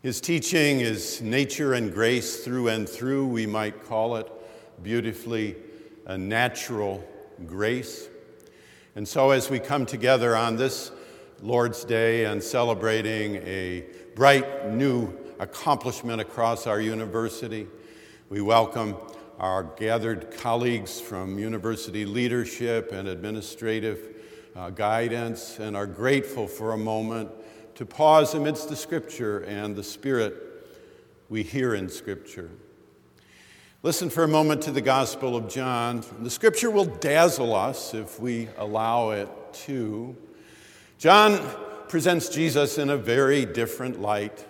His 0.02 0.22
teaching 0.22 0.80
is 0.80 1.22
nature 1.22 1.74
and 1.74 1.94
grace 1.94 2.46
through 2.46 2.70
and 2.70 2.88
through, 2.88 3.28
we 3.28 3.46
might 3.46 3.84
call 3.84 4.16
it 4.16 4.32
beautifully 4.82 5.58
a 6.06 6.18
natural 6.18 7.06
grace. 7.46 8.08
And 8.96 9.06
so, 9.06 9.32
as 9.32 9.50
we 9.50 9.60
come 9.60 9.86
together 9.86 10.34
on 10.34 10.56
this 10.56 10.92
Lord's 11.42 11.84
Day 11.84 12.24
and 12.24 12.42
celebrating 12.42 13.36
a 13.46 13.84
bright 14.16 14.72
new 14.72 15.14
accomplishment 15.40 16.22
across 16.22 16.68
our 16.68 16.80
university. 16.80 17.68
We 18.30 18.42
welcome 18.42 18.98
our 19.40 19.64
gathered 19.64 20.32
colleagues 20.32 21.00
from 21.00 21.40
university 21.40 22.06
leadership 22.06 22.92
and 22.92 23.08
administrative 23.08 24.18
uh, 24.54 24.70
guidance 24.72 25.60
and 25.60 25.78
are 25.78 25.88
grateful 25.88 26.46
for 26.46 26.74
a 26.74 26.78
moment 26.78 27.32
to 27.76 27.86
pause 27.86 28.34
amidst 28.34 28.68
the 28.68 28.76
scripture 28.76 29.46
and 29.46 29.78
the 29.78 29.84
spirit 29.84 30.36
we 31.30 31.42
hear 31.42 31.74
in 31.74 31.88
scripture. 31.88 32.50
Listen 33.82 34.10
for 34.10 34.26
a 34.26 34.28
moment 34.28 34.62
to 34.64 34.72
the 34.72 34.82
Gospel 34.82 35.38
of 35.38 35.48
John. 35.48 36.04
The 36.20 36.30
scripture 36.30 36.70
will 36.70 36.84
dazzle 36.84 37.56
us 37.56 37.94
if 37.94 38.20
we 38.20 38.50
allow 38.58 39.12
it 39.12 39.30
to. 39.68 40.18
John 40.98 41.40
presents 41.88 42.28
Jesus 42.28 42.78
in 42.78 42.90
a 42.90 42.98
very 42.98 43.46
different 43.46 44.02
light. 44.02 44.46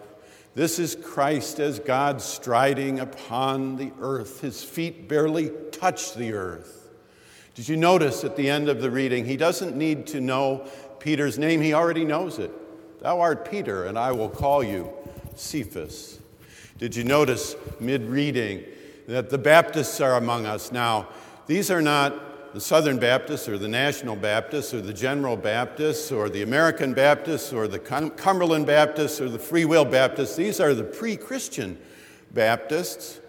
This 0.57 0.79
is 0.79 0.95
Christ 0.95 1.59
as 1.59 1.77
God 1.77 2.19
striding 2.19 2.99
upon 2.99 3.75
the 3.75 3.91
earth. 4.01 4.41
His 4.41 4.63
feet 4.63 5.07
barely 5.07 5.51
touch 5.71 6.15
the 6.15 6.33
earth. 6.33 6.89
Did 7.53 7.69
you 7.69 7.77
notice 7.77 8.23
at 8.23 8.35
the 8.35 8.49
end 8.49 8.67
of 8.67 8.81
the 8.81 8.89
reading, 8.89 9.23
he 9.23 9.37
doesn't 9.37 9.75
need 9.75 10.07
to 10.07 10.19
know 10.19 10.67
Peter's 10.97 11.37
name, 11.37 11.61
he 11.61 11.75
already 11.75 12.03
knows 12.03 12.39
it. 12.39 12.49
Thou 13.01 13.19
art 13.19 13.51
Peter, 13.51 13.85
and 13.85 13.99
I 13.99 14.11
will 14.13 14.29
call 14.29 14.63
you 14.63 14.89
Cephas. 15.35 16.17
Did 16.79 16.95
you 16.95 17.03
notice 17.03 17.55
mid 17.79 18.05
reading 18.05 18.63
that 19.07 19.29
the 19.29 19.37
Baptists 19.37 20.01
are 20.01 20.15
among 20.15 20.47
us 20.47 20.71
now? 20.71 21.07
These 21.45 21.69
are 21.69 21.83
not 21.83 22.26
the 22.53 22.61
Southern 22.61 22.97
Baptists 22.99 23.47
or 23.47 23.57
the 23.57 23.67
National 23.67 24.15
Baptists 24.15 24.73
or 24.73 24.81
the 24.81 24.93
General 24.93 25.37
Baptists 25.37 26.11
or 26.11 26.29
the 26.29 26.41
American 26.41 26.93
Baptists 26.93 27.53
or 27.53 27.67
the 27.67 27.79
Cumberland 27.79 28.65
Baptists 28.65 29.21
or 29.21 29.29
the 29.29 29.39
Free 29.39 29.65
Will 29.65 29.85
Baptists. 29.85 30.35
These 30.35 30.59
are 30.59 30.73
the 30.73 30.83
pre 30.83 31.17
Christian 31.17 31.77
Baptists. 32.31 33.19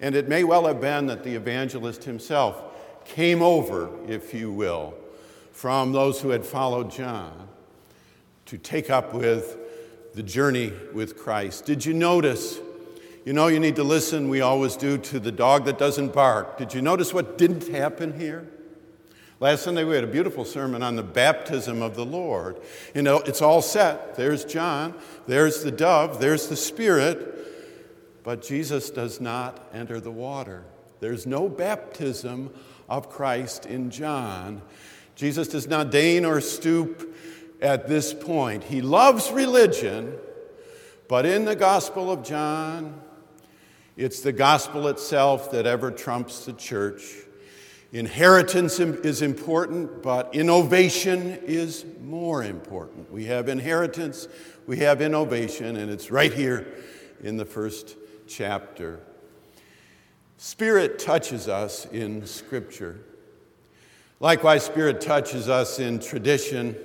And 0.00 0.14
it 0.14 0.28
may 0.28 0.44
well 0.44 0.66
have 0.66 0.80
been 0.80 1.06
that 1.06 1.24
the 1.24 1.34
evangelist 1.34 2.04
himself 2.04 2.62
came 3.04 3.42
over, 3.42 3.90
if 4.06 4.32
you 4.32 4.52
will, 4.52 4.94
from 5.50 5.92
those 5.92 6.20
who 6.20 6.30
had 6.30 6.44
followed 6.44 6.90
John 6.90 7.48
to 8.46 8.58
take 8.58 8.90
up 8.90 9.12
with 9.12 9.56
the 10.14 10.22
journey 10.22 10.72
with 10.94 11.18
Christ. 11.18 11.64
Did 11.64 11.84
you 11.84 11.94
notice? 11.94 12.60
You 13.24 13.32
know, 13.32 13.48
you 13.48 13.60
need 13.60 13.76
to 13.76 13.84
listen, 13.84 14.28
we 14.28 14.40
always 14.40 14.76
do, 14.76 14.96
to 14.98 15.20
the 15.20 15.32
dog 15.32 15.64
that 15.66 15.78
doesn't 15.78 16.14
bark. 16.14 16.56
Did 16.56 16.72
you 16.72 16.80
notice 16.80 17.12
what 17.12 17.36
didn't 17.36 17.68
happen 17.68 18.18
here? 18.18 18.48
Last 19.40 19.62
Sunday, 19.62 19.84
we 19.84 19.94
had 19.94 20.02
a 20.02 20.08
beautiful 20.08 20.44
sermon 20.44 20.82
on 20.82 20.96
the 20.96 21.02
baptism 21.04 21.80
of 21.80 21.94
the 21.94 22.04
Lord. 22.04 22.60
You 22.92 23.02
know, 23.02 23.18
it's 23.18 23.40
all 23.40 23.62
set. 23.62 24.16
There's 24.16 24.44
John, 24.44 24.94
there's 25.28 25.62
the 25.62 25.70
dove, 25.70 26.18
there's 26.18 26.48
the 26.48 26.56
Spirit, 26.56 28.24
but 28.24 28.42
Jesus 28.42 28.90
does 28.90 29.20
not 29.20 29.68
enter 29.72 30.00
the 30.00 30.10
water. 30.10 30.64
There's 30.98 31.24
no 31.24 31.48
baptism 31.48 32.52
of 32.88 33.10
Christ 33.10 33.64
in 33.64 33.92
John. 33.92 34.60
Jesus 35.14 35.46
does 35.46 35.68
not 35.68 35.92
deign 35.92 36.24
or 36.24 36.40
stoop 36.40 37.14
at 37.62 37.86
this 37.86 38.12
point. 38.12 38.64
He 38.64 38.80
loves 38.80 39.30
religion, 39.30 40.16
but 41.06 41.24
in 41.24 41.44
the 41.44 41.54
Gospel 41.54 42.10
of 42.10 42.24
John, 42.24 43.00
it's 43.96 44.20
the 44.20 44.32
gospel 44.32 44.88
itself 44.88 45.52
that 45.52 45.64
ever 45.64 45.92
trumps 45.92 46.44
the 46.44 46.54
church. 46.54 47.04
Inheritance 47.92 48.80
is 48.80 49.22
important, 49.22 50.02
but 50.02 50.34
innovation 50.34 51.38
is 51.46 51.86
more 52.02 52.44
important. 52.44 53.10
We 53.10 53.24
have 53.26 53.48
inheritance, 53.48 54.28
we 54.66 54.78
have 54.78 55.00
innovation, 55.00 55.76
and 55.76 55.90
it's 55.90 56.10
right 56.10 56.32
here 56.32 56.66
in 57.22 57.38
the 57.38 57.46
first 57.46 57.96
chapter. 58.26 59.00
Spirit 60.36 60.98
touches 60.98 61.48
us 61.48 61.86
in 61.86 62.26
Scripture. 62.26 63.00
Likewise, 64.20 64.64
Spirit 64.64 65.00
touches 65.00 65.48
us 65.48 65.78
in 65.78 65.98
tradition, 65.98 66.76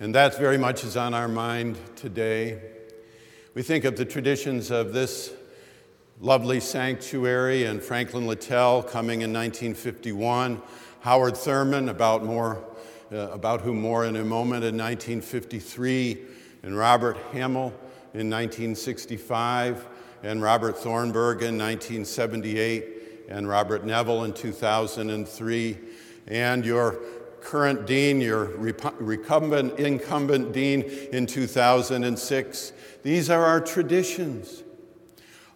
and 0.00 0.12
that 0.16 0.36
very 0.36 0.58
much 0.58 0.82
is 0.82 0.96
on 0.96 1.14
our 1.14 1.28
mind 1.28 1.78
today. 1.94 2.60
We 3.54 3.62
think 3.62 3.84
of 3.84 3.96
the 3.96 4.04
traditions 4.04 4.72
of 4.72 4.92
this 4.92 5.32
lovely 6.20 6.60
sanctuary 6.60 7.64
and 7.64 7.82
Franklin 7.82 8.26
Littell 8.26 8.82
coming 8.82 9.22
in 9.22 9.32
1951. 9.32 10.60
Howard 11.00 11.36
Thurman, 11.36 11.88
about, 11.88 12.24
more, 12.24 12.64
uh, 13.12 13.30
about 13.30 13.60
whom 13.60 13.80
more 13.80 14.04
in 14.04 14.16
a 14.16 14.24
moment, 14.24 14.64
in 14.64 14.76
1953. 14.76 16.18
And 16.62 16.76
Robert 16.76 17.16
Hamill 17.32 17.72
in 18.14 18.30
1965. 18.30 19.86
And 20.22 20.40
Robert 20.40 20.78
Thornburg 20.78 21.42
in 21.42 21.58
1978. 21.58 23.26
And 23.28 23.48
Robert 23.48 23.84
Neville 23.84 24.24
in 24.24 24.32
2003. 24.32 25.78
And 26.26 26.64
your 26.64 27.00
current 27.42 27.86
dean, 27.86 28.20
your 28.20 28.46
recumbent, 28.56 29.78
incumbent 29.78 30.52
dean 30.52 30.82
in 31.12 31.26
2006. 31.26 32.72
These 33.02 33.28
are 33.28 33.44
our 33.44 33.60
traditions. 33.60 34.63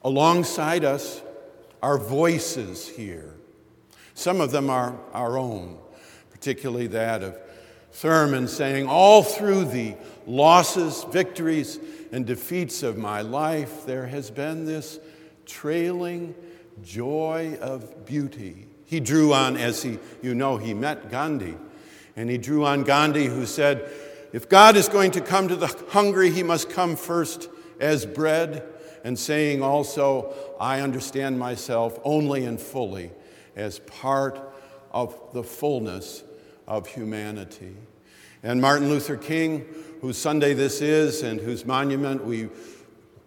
Alongside 0.02 0.84
us 0.84 1.22
are 1.82 1.98
voices 1.98 2.88
here. 2.88 3.34
Some 4.14 4.40
of 4.40 4.50
them 4.50 4.70
are 4.70 4.98
our 5.12 5.38
own, 5.38 5.78
particularly 6.30 6.86
that 6.88 7.22
of 7.22 7.38
Thurman 7.92 8.48
saying, 8.48 8.86
All 8.88 9.22
through 9.22 9.66
the 9.66 9.96
losses, 10.26 11.04
victories, 11.10 11.78
and 12.12 12.26
defeats 12.26 12.82
of 12.82 12.96
my 12.96 13.22
life, 13.22 13.86
there 13.86 14.06
has 14.06 14.30
been 14.30 14.66
this 14.66 14.98
trailing 15.46 16.34
joy 16.82 17.58
of 17.60 18.06
beauty. 18.06 18.66
He 18.84 19.00
drew 19.00 19.32
on, 19.32 19.56
as 19.56 19.82
he, 19.82 19.98
you 20.22 20.34
know, 20.34 20.56
he 20.56 20.74
met 20.74 21.10
Gandhi, 21.10 21.56
and 22.16 22.30
he 22.30 22.38
drew 22.38 22.64
on 22.64 22.84
Gandhi, 22.84 23.26
who 23.26 23.46
said, 23.46 23.90
If 24.32 24.48
God 24.48 24.76
is 24.76 24.88
going 24.88 25.10
to 25.12 25.20
come 25.20 25.48
to 25.48 25.56
the 25.56 25.74
hungry, 25.88 26.30
he 26.30 26.42
must 26.42 26.70
come 26.70 26.96
first 26.96 27.48
as 27.80 28.06
bread 28.06 28.64
and 29.04 29.18
saying 29.18 29.62
also, 29.62 30.34
I 30.60 30.80
understand 30.80 31.38
myself 31.38 31.98
only 32.04 32.44
and 32.44 32.60
fully 32.60 33.10
as 33.56 33.78
part 33.80 34.40
of 34.92 35.18
the 35.32 35.42
fullness 35.42 36.24
of 36.66 36.86
humanity. 36.86 37.76
And 38.42 38.60
Martin 38.60 38.88
Luther 38.88 39.16
King, 39.16 39.66
whose 40.00 40.16
Sunday 40.16 40.54
this 40.54 40.80
is 40.80 41.22
and 41.22 41.40
whose 41.40 41.66
monument 41.66 42.24
we 42.24 42.48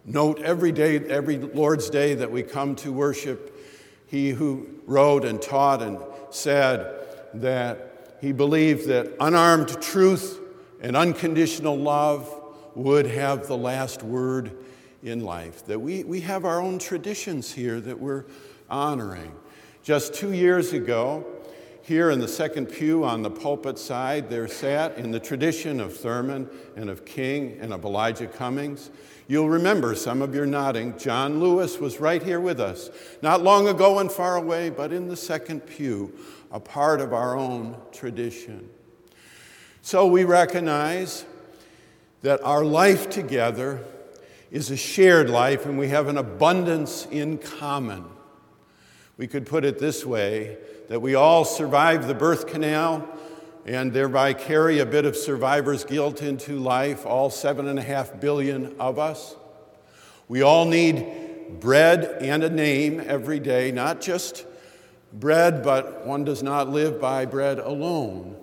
note 0.06 0.42
every 0.42 0.72
day, 0.72 1.00
every 1.00 1.38
Lord's 1.38 1.90
Day 1.90 2.14
that 2.16 2.32
we 2.32 2.44
come 2.44 2.76
to 2.78 2.92
worship, 2.94 3.58
he 4.08 4.32
who 4.32 4.68
wrote 4.86 5.26
and 5.26 5.42
taught 5.42 5.82
and 5.82 6.00
said 6.30 7.00
that 7.34 8.18
he 8.22 8.32
believed 8.32 8.88
that 8.88 9.14
unarmed 9.20 9.82
truth 9.82 10.40
and 10.82 10.96
unconditional 10.96 11.78
love 11.78 12.34
would 12.76 13.06
have 13.06 13.48
the 13.48 13.58
last 13.58 14.04
word 14.04 14.52
in 15.04 15.24
life, 15.24 15.66
that 15.66 15.80
we, 15.80 16.04
we 16.04 16.22
have 16.22 16.46
our 16.46 16.62
own 16.62 16.80
traditions 16.80 17.52
here 17.52 17.80
that 17.80 18.00
we're 18.00 18.26
honoring. 18.70 19.34
Just 19.84 20.14
two 20.14 20.34
years 20.34 20.74
ago, 20.74 21.26
here 21.82 22.12
in 22.12 22.20
the 22.20 22.28
second 22.28 22.68
pew 22.68 23.04
on 23.04 23.24
the 23.24 23.30
pulpit 23.30 23.80
side, 23.80 24.30
there 24.30 24.48
sat 24.48 24.98
in 24.98 25.12
the 25.12 25.20
tradition 25.20 25.80
of 25.80 25.98
Thurman 25.98 26.48
and 26.76 26.90
of 26.90 27.06
King 27.06 27.58
and 27.60 27.74
of 27.74 27.84
Elijah 27.84 28.28
Cummings. 28.28 28.92
You'll 29.28 29.50
remember, 29.50 29.96
some 29.96 30.22
of 30.22 30.36
your 30.36 30.46
nodding, 30.46 30.98
John 30.98 31.40
Lewis 31.40 31.80
was 31.80 32.00
right 32.00 32.22
here 32.22 32.40
with 32.40 32.60
us, 32.60 32.90
not 33.22 33.42
long 33.42 33.68
ago 33.68 34.00
and 34.00 34.12
far 34.12 34.36
away, 34.36 34.70
but 34.70 34.94
in 34.94 35.08
the 35.08 35.16
second 35.16 35.62
pew, 35.62 36.14
a 36.52 36.60
part 36.60 37.02
of 37.02 37.14
our 37.14 37.36
own 37.36 37.78
tradition. 37.92 38.70
So 39.82 40.06
we 40.06 40.26
recognize 40.26 41.26
that 42.22 42.44
our 42.44 42.64
life 42.64 43.10
together 43.10 43.84
is 44.52 44.70
a 44.70 44.78
shared 44.78 45.30
life 45.30 45.66
and 45.66 45.80
we 45.80 45.88
have 45.88 46.10
an 46.10 46.18
abundance 46.18 47.08
in 47.10 47.38
common. 47.38 48.04
We 49.18 49.26
could 49.26 49.46
put 49.46 49.64
it 49.64 49.80
this 49.80 50.06
way 50.06 50.58
that 50.90 51.00
we 51.00 51.16
all 51.16 51.46
survive 51.46 52.08
the 52.08 52.14
birth 52.14 52.48
canal 52.48 53.08
and 53.66 53.94
thereby 53.94 54.34
carry 54.34 54.80
a 54.80 54.86
bit 54.86 55.06
of 55.06 55.16
survivor's 55.16 55.86
guilt 55.86 56.22
into 56.22 56.60
life, 56.60 57.06
all 57.06 57.30
seven 57.30 57.68
and 57.68 57.80
a 57.80 57.82
half 57.84 58.20
billion 58.20 58.76
of 58.80 59.00
us. 59.00 59.36
We 60.28 60.42
all 60.42 60.66
need 60.66 61.60
bread 61.60 62.18
and 62.22 62.44
a 62.44 62.50
name 62.50 63.02
every 63.06 63.40
day, 63.40 63.72
not 63.72 64.02
just 64.02 64.46
bread, 65.14 65.64
but 65.64 66.06
one 66.06 66.26
does 66.26 66.44
not 66.44 66.70
live 66.70 67.00
by 67.00 67.26
bread 67.26 67.60
alone, 67.60 68.38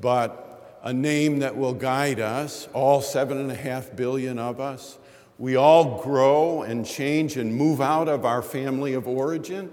but 0.00 0.78
a 0.82 0.92
name 0.92 1.38
that 1.38 1.56
will 1.56 1.74
guide 1.74 2.20
us, 2.20 2.68
all 2.72 3.00
seven 3.00 3.38
and 3.38 3.50
a 3.50 3.56
half 3.56 3.94
billion 3.96 4.38
of 4.38 4.60
us. 4.60 4.98
We 5.38 5.56
all 5.56 6.02
grow 6.02 6.62
and 6.62 6.86
change 6.86 7.36
and 7.36 7.54
move 7.54 7.80
out 7.80 8.08
of 8.08 8.24
our 8.24 8.40
family 8.42 8.94
of 8.94 9.06
origin. 9.06 9.70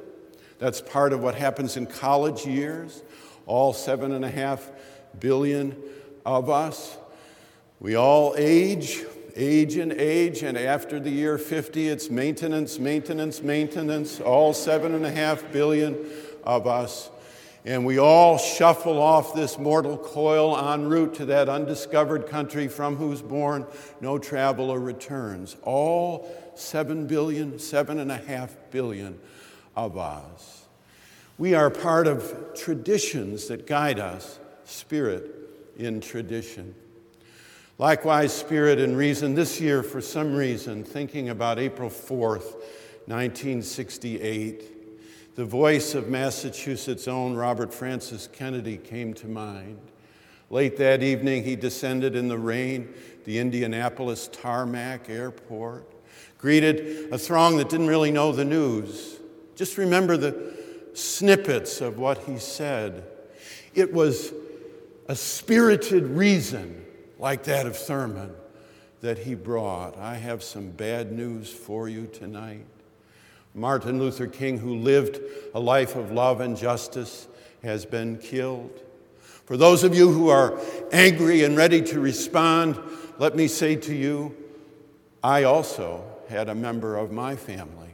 That's 0.60 0.82
part 0.82 1.14
of 1.14 1.22
what 1.22 1.36
happens 1.36 1.78
in 1.78 1.86
college 1.86 2.46
years, 2.46 3.02
all 3.46 3.74
seven 3.74 4.12
and 4.12 4.26
a 4.26 4.30
half 4.30 4.70
billion 5.20 5.76
of 6.26 6.50
us. 6.50 6.98
We 7.80 7.96
all 7.96 8.34
age, 8.38 9.04
age 9.36 9.78
and 9.78 9.94
age, 9.94 10.44
and 10.44 10.58
after 10.58 11.00
the 11.00 11.10
year 11.10 11.38
50, 11.38 11.88
it's 11.88 12.10
maintenance, 12.10 12.78
maintenance, 12.80 13.42
maintenance, 13.42 14.20
all 14.20 14.54
seven 14.54 14.94
and 14.94 15.06
a 15.06 15.12
half 15.12 15.52
billion 15.52 15.98
of 16.44 16.68
us. 16.68 17.10
And 17.66 17.86
we 17.86 17.98
all 17.98 18.38
shuffle 18.38 19.02
off 19.02 19.34
this 19.34 19.58
mortal 19.58 19.98
coil 19.98 20.58
en 20.58 20.90
route 20.90 21.14
to 21.16 21.26
that 21.26 21.48
undiscovered 21.48 22.28
country 22.28 22.68
from 22.68 22.98
whose 22.98 23.22
bourne 23.22 23.66
no 24.02 24.18
traveler 24.18 24.80
returns. 24.80 25.56
All 25.64 26.30
seven 26.56 27.08
billion, 27.08 27.60
seven 27.60 28.00
and 28.00 28.12
a 28.12 28.18
half 28.18 28.56
billion 28.72 29.18
of 29.78 29.98
us. 29.98 30.66
We 31.38 31.56
are 31.56 31.70
part 31.70 32.06
of 32.06 32.54
traditions 32.54 33.48
that 33.48 33.66
guide 33.66 34.00
us, 34.00 34.40
spirit 34.66 35.32
in 35.78 36.02
tradition. 36.02 36.76
Likewise, 37.78 38.34
spirit 38.34 38.78
and 38.78 38.96
reason. 38.96 39.36
This 39.36 39.60
year, 39.60 39.84
for 39.84 40.00
some 40.00 40.36
reason, 40.36 40.84
thinking 40.84 41.30
about 41.30 41.60
April 41.60 41.90
4th, 41.90 42.54
1968, 43.08 44.73
the 45.36 45.46
voice 45.46 45.96
of 45.96 46.10
Massachusetts' 46.10 47.08
own 47.08 47.36
Robert 47.36 47.74
Francis 47.74 48.30
Kennedy 48.32 48.78
came 48.78 49.14
to 49.16 49.28
mind. 49.28 49.80
Late 50.50 50.78
that 50.78 51.02
evening, 51.02 51.44
he 51.44 51.56
descended 51.56 52.16
in 52.16 52.28
the 52.28 52.38
rain, 52.38 52.94
the 53.26 53.40
Indianapolis 53.40 54.30
tarmac 54.32 55.10
airport, 55.10 55.92
greeted 56.38 57.12
a 57.12 57.18
throng 57.18 57.58
that 57.58 57.70
didn't 57.70 57.88
really 57.88 58.12
know 58.12 58.32
the 58.32 58.46
news. 58.46 59.20
Just 59.56 59.78
remember 59.78 60.18
the 60.18 60.54
snippets 60.94 61.82
of 61.82 61.98
what 61.98 62.20
he 62.20 62.38
said. 62.38 63.04
It 63.74 63.92
was 63.92 64.34
a 65.08 65.16
spirited 65.16 66.04
reason 66.04 66.86
like 67.18 67.44
that 67.46 67.66
of 67.66 67.76
Thurman 67.76 68.36
that 69.02 69.20
he 69.20 69.34
brought. 69.34 69.98
I 69.98 70.16
have 70.16 70.44
some 70.44 70.70
bad 70.70 71.12
news 71.12 71.52
for 71.52 71.90
you 71.90 72.06
tonight. 72.06 72.66
Martin 73.56 74.00
Luther 74.00 74.28
King, 74.28 74.58
who 74.58 74.76
lived 74.76 75.20
a 75.54 75.60
life 75.60 75.96
of 75.96 76.12
love 76.12 76.42
and 76.42 76.58
justice, 76.58 77.28
has 77.64 77.86
been 77.86 78.18
killed. 78.18 78.82
For 79.46 79.58
those 79.58 79.84
of 79.84 79.96
you 79.96 80.12
who 80.12 80.30
are 80.30 80.60
angry 80.92 81.44
and 81.44 81.56
ready 81.56 81.82
to 81.84 82.00
respond, 82.00 82.80
let 83.20 83.36
me 83.36 83.48
say 83.48 83.76
to 83.76 83.94
you, 83.94 84.36
I 85.24 85.44
also 85.44 86.04
had 86.30 86.50
a 86.50 86.56
member 86.56 86.98
of 86.98 87.12
my 87.12 87.36
family 87.36 87.90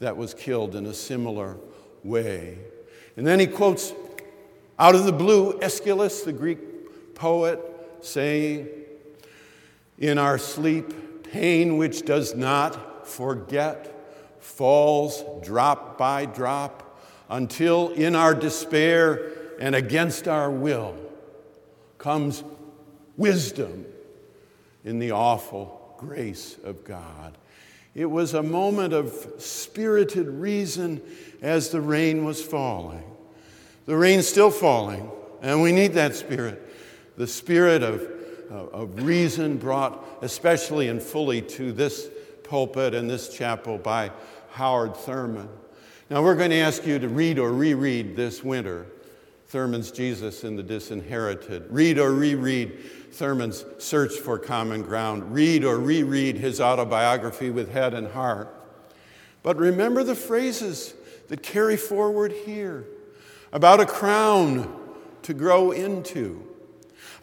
that 0.00 0.16
was 0.16 0.34
killed 0.34 0.74
in 0.74 0.86
a 0.86 0.94
similar 0.94 1.56
way. 2.02 2.58
And 3.16 3.26
then 3.26 3.38
he 3.38 3.46
quotes 3.46 3.92
out 4.78 4.94
of 4.94 5.04
the 5.04 5.12
blue 5.12 5.60
Aeschylus, 5.60 6.22
the 6.22 6.32
Greek 6.32 7.14
poet, 7.14 7.60
saying, 8.00 8.68
In 9.98 10.18
our 10.18 10.38
sleep, 10.38 11.22
pain 11.22 11.76
which 11.76 12.04
does 12.04 12.34
not 12.34 13.06
forget 13.06 13.91
falls 14.42 15.24
drop 15.44 15.96
by 15.96 16.26
drop 16.26 17.00
until 17.30 17.90
in 17.90 18.14
our 18.14 18.34
despair 18.34 19.32
and 19.60 19.74
against 19.74 20.28
our 20.28 20.50
will 20.50 20.96
comes 21.98 22.42
wisdom 23.16 23.86
in 24.84 24.98
the 24.98 25.12
awful 25.12 25.94
grace 25.98 26.56
of 26.64 26.84
God. 26.84 27.38
It 27.94 28.06
was 28.06 28.34
a 28.34 28.42
moment 28.42 28.92
of 28.92 29.34
spirited 29.38 30.26
reason 30.26 31.00
as 31.40 31.70
the 31.70 31.80
rain 31.80 32.24
was 32.24 32.42
falling. 32.42 33.04
The 33.86 33.96
rain's 33.96 34.26
still 34.26 34.50
falling, 34.50 35.10
and 35.42 35.62
we 35.62 35.72
need 35.72 35.92
that 35.94 36.14
spirit. 36.14 36.60
The 37.16 37.26
spirit 37.26 37.82
of, 37.82 38.02
of 38.50 39.04
reason 39.04 39.58
brought 39.58 40.04
especially 40.22 40.88
and 40.88 41.02
fully 41.02 41.42
to 41.42 41.72
this 41.72 42.08
pulpit 42.52 42.92
and 42.92 43.08
this 43.08 43.34
chapel 43.34 43.78
by 43.78 44.10
Howard 44.50 44.94
Thurman. 44.94 45.48
Now, 46.10 46.22
we're 46.22 46.34
going 46.34 46.50
to 46.50 46.58
ask 46.58 46.86
you 46.86 46.98
to 46.98 47.08
read 47.08 47.38
or 47.38 47.50
reread 47.50 48.14
this 48.14 48.44
winter 48.44 48.84
Thurman's 49.46 49.90
Jesus 49.90 50.44
and 50.44 50.58
the 50.58 50.62
Disinherited. 50.62 51.64
Read 51.70 51.96
or 51.96 52.12
reread 52.12 52.78
Thurman's 53.10 53.64
Search 53.78 54.12
for 54.16 54.38
Common 54.38 54.82
Ground. 54.82 55.32
Read 55.32 55.64
or 55.64 55.78
reread 55.78 56.36
his 56.36 56.60
autobiography 56.60 57.48
with 57.48 57.72
head 57.72 57.94
and 57.94 58.08
heart. 58.08 58.54
But 59.42 59.56
remember 59.56 60.04
the 60.04 60.14
phrases 60.14 60.92
that 61.28 61.42
carry 61.42 61.78
forward 61.78 62.32
here 62.44 62.84
about 63.50 63.80
a 63.80 63.86
crown 63.86 64.78
to 65.22 65.32
grow 65.32 65.70
into, 65.70 66.46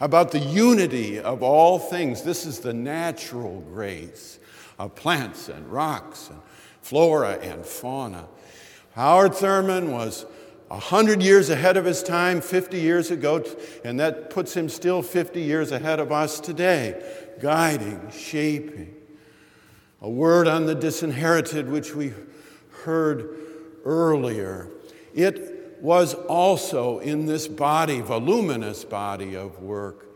about 0.00 0.32
the 0.32 0.40
unity 0.40 1.20
of 1.20 1.44
all 1.44 1.78
things. 1.78 2.22
This 2.22 2.46
is 2.46 2.58
the 2.58 2.74
natural 2.74 3.60
grace 3.60 4.39
of 4.80 4.94
plants 4.94 5.50
and 5.50 5.70
rocks 5.70 6.30
and 6.30 6.40
flora 6.80 7.32
and 7.42 7.66
fauna. 7.66 8.26
Howard 8.94 9.34
Thurman 9.34 9.92
was 9.92 10.24
100 10.68 11.22
years 11.22 11.50
ahead 11.50 11.76
of 11.76 11.84
his 11.84 12.02
time 12.02 12.40
50 12.40 12.80
years 12.80 13.10
ago, 13.10 13.44
and 13.84 14.00
that 14.00 14.30
puts 14.30 14.56
him 14.56 14.70
still 14.70 15.02
50 15.02 15.42
years 15.42 15.70
ahead 15.70 16.00
of 16.00 16.10
us 16.10 16.40
today, 16.40 16.98
guiding, 17.42 18.10
shaping. 18.10 18.94
A 20.00 20.08
word 20.08 20.48
on 20.48 20.64
the 20.64 20.74
disinherited, 20.74 21.68
which 21.68 21.94
we 21.94 22.14
heard 22.84 23.36
earlier. 23.84 24.70
It 25.14 25.76
was 25.82 26.14
also 26.14 27.00
in 27.00 27.26
this 27.26 27.46
body, 27.46 28.00
voluminous 28.00 28.82
body 28.82 29.34
of 29.36 29.60
work, 29.60 30.06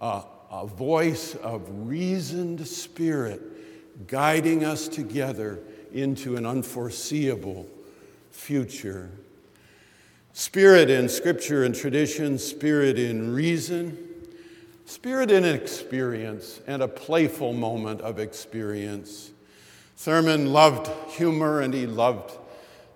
uh, 0.00 0.22
a 0.50 0.66
voice 0.66 1.36
of 1.36 1.62
reasoned 1.86 2.66
spirit 2.66 3.49
guiding 4.06 4.64
us 4.64 4.88
together 4.88 5.60
into 5.92 6.36
an 6.36 6.46
unforeseeable 6.46 7.66
future. 8.30 9.10
Spirit 10.32 10.90
in 10.90 11.08
scripture 11.08 11.64
and 11.64 11.74
tradition, 11.74 12.38
spirit 12.38 12.98
in 12.98 13.34
reason, 13.34 13.98
spirit 14.86 15.30
in 15.30 15.44
experience, 15.44 16.60
and 16.66 16.82
a 16.82 16.88
playful 16.88 17.52
moment 17.52 18.00
of 18.00 18.18
experience. 18.18 19.30
Thurman 19.96 20.52
loved 20.52 20.88
humor 21.10 21.60
and 21.60 21.74
he 21.74 21.86
loved 21.86 22.38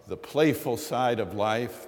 the 0.06 0.16
playful 0.16 0.76
side 0.76 1.20
of 1.20 1.34
life. 1.34 1.86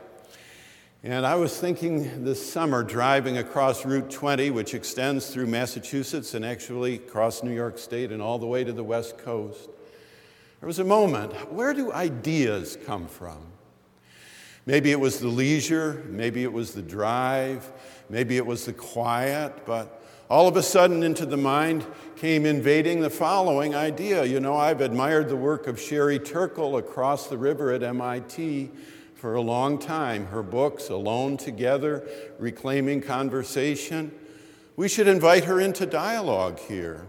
And 1.03 1.26
I 1.26 1.34
was 1.34 1.57
thinking 1.57 2.24
this 2.24 2.51
summer 2.51 2.82
driving 2.82 3.38
across 3.38 3.84
Route 3.84 4.11
20, 4.11 4.51
which 4.51 4.74
extends 4.74 5.28
through 5.28 5.47
Massachusetts 5.47 6.34
and 6.34 6.44
actually 6.44 6.94
across 6.94 7.42
New 7.42 7.55
York 7.55 7.78
State 7.78 8.11
and 8.11 8.22
all 8.22 8.38
the 8.38 8.47
way 8.47 8.64
to 8.64 8.72
the 8.72 8.82
West 8.82 9.18
Coast. 9.18 9.68
There 10.61 10.66
was 10.66 10.78
a 10.78 10.84
moment 10.84 11.53
where 11.53 11.74
do 11.74 11.92
ideas 11.92 12.78
come 12.86 13.09
from? 13.09 13.38
Maybe 14.64 14.90
it 14.90 14.99
was 14.99 15.20
the 15.20 15.28
leisure, 15.28 16.03
maybe 16.09 16.42
it 16.42 16.53
was 16.53 16.72
the 16.72 16.82
drive, 16.82 17.70
maybe 18.09 18.36
it 18.36 18.47
was 18.47 18.64
the 18.64 18.72
quiet, 18.72 19.64
but 19.64 20.03
all 20.28 20.49
of 20.49 20.57
a 20.57 20.62
sudden 20.62 21.05
into 21.05 21.24
the 21.24 21.36
mind 21.36 21.86
came 22.16 22.44
invading 22.47 23.01
the 23.01 23.11
following 23.11 23.76
idea. 23.76 24.24
You 24.24 24.40
know, 24.40 24.57
I've 24.57 24.80
admired 24.80 25.28
the 25.28 25.36
work 25.36 25.68
of 25.68 25.78
Sherry 25.78 26.18
Turkle 26.18 26.78
across 26.78 27.28
the 27.28 27.38
river 27.38 27.70
at 27.70 27.84
MIT 27.84 28.70
for 29.17 29.35
a 29.35 29.41
long 29.41 29.79
time. 29.79 30.27
Her 30.27 30.43
books, 30.43 30.91
Alone 30.91 31.39
Together, 31.39 32.07
Reclaiming 32.39 33.01
Conversation. 33.01 34.12
We 34.77 34.89
should 34.89 35.09
invite 35.09 35.45
her 35.45 35.59
into 35.59 35.87
dialogue 35.87 36.61
here. 36.61 37.07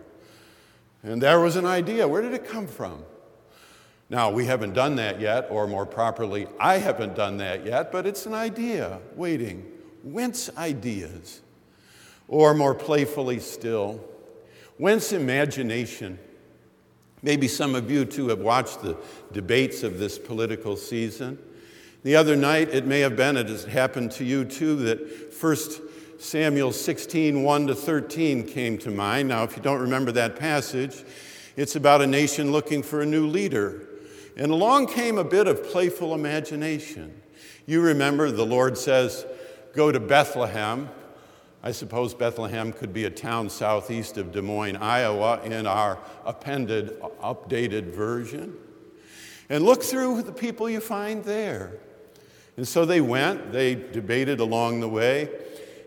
And 1.03 1.21
there 1.21 1.39
was 1.39 1.57
an 1.57 1.65
idea. 1.65 2.07
Where 2.07 2.21
did 2.21 2.33
it 2.33 2.47
come 2.47 2.65
from? 2.65 3.03
Now, 4.09 4.31
we 4.31 4.45
haven't 4.45 4.73
done 4.73 4.95
that 4.95 5.19
yet, 5.19 5.47
or 5.49 5.67
more 5.67 5.85
properly, 5.85 6.47
I 6.61 6.77
haven't 6.77 7.15
done 7.15 7.37
that 7.37 7.65
yet, 7.65 7.91
but 7.91 8.07
it's 8.07 8.25
an 8.25 8.33
idea 8.33 8.99
waiting. 9.15 9.69
Whence 10.01 10.49
ideas? 10.57 11.41
Or 12.29 12.53
more 12.53 12.73
playfully 12.73 13.39
still, 13.39 14.01
whence 14.77 15.11
imagination? 15.11 16.19
Maybe 17.21 17.49
some 17.49 17.75
of 17.75 17.91
you 17.91 18.05
too 18.05 18.29
have 18.29 18.39
watched 18.39 18.81
the 18.81 18.95
debates 19.33 19.83
of 19.83 19.99
this 19.99 20.17
political 20.17 20.77
season. 20.77 21.37
The 22.07 22.15
other 22.15 22.37
night, 22.37 22.69
it 22.69 22.85
may 22.85 23.01
have 23.01 23.17
been, 23.17 23.35
it 23.35 23.49
has 23.49 23.65
happened 23.65 24.13
to 24.13 24.23
you 24.23 24.45
too, 24.45 24.77
that 24.77 25.33
1 25.43 25.57
Samuel 26.19 26.71
16, 26.71 27.43
1 27.43 27.67
to 27.67 27.75
13 27.75 28.47
came 28.47 28.77
to 28.77 28.91
mind. 28.91 29.27
Now, 29.27 29.43
if 29.43 29.57
you 29.57 29.61
don't 29.61 29.81
remember 29.81 30.13
that 30.13 30.37
passage, 30.37 31.03
it's 31.57 31.75
about 31.75 32.01
a 32.01 32.07
nation 32.07 32.53
looking 32.53 32.81
for 32.81 33.01
a 33.01 33.05
new 33.05 33.27
leader. 33.27 33.81
And 34.37 34.53
along 34.53 34.87
came 34.87 35.17
a 35.17 35.23
bit 35.25 35.47
of 35.47 35.65
playful 35.65 36.15
imagination. 36.15 37.21
You 37.65 37.81
remember 37.81 38.31
the 38.31 38.45
Lord 38.45 38.77
says, 38.77 39.25
Go 39.73 39.91
to 39.91 39.99
Bethlehem. 39.99 40.87
I 41.61 41.73
suppose 41.73 42.13
Bethlehem 42.13 42.71
could 42.71 42.93
be 42.93 43.03
a 43.03 43.09
town 43.09 43.49
southeast 43.49 44.17
of 44.17 44.31
Des 44.31 44.41
Moines, 44.41 44.77
Iowa, 44.77 45.41
in 45.43 45.67
our 45.67 45.99
appended, 46.23 47.01
updated 47.21 47.93
version. 47.93 48.55
And 49.49 49.65
look 49.65 49.83
through 49.83 50.21
the 50.21 50.31
people 50.31 50.69
you 50.69 50.79
find 50.79 51.21
there. 51.25 51.73
And 52.57 52.67
so 52.67 52.85
they 52.85 53.01
went, 53.01 53.51
they 53.51 53.75
debated 53.75 54.39
along 54.39 54.79
the 54.79 54.89
way, 54.89 55.29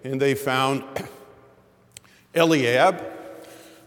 and 0.04 0.20
they 0.20 0.36
found 0.36 0.84
Eliab, 2.34 3.02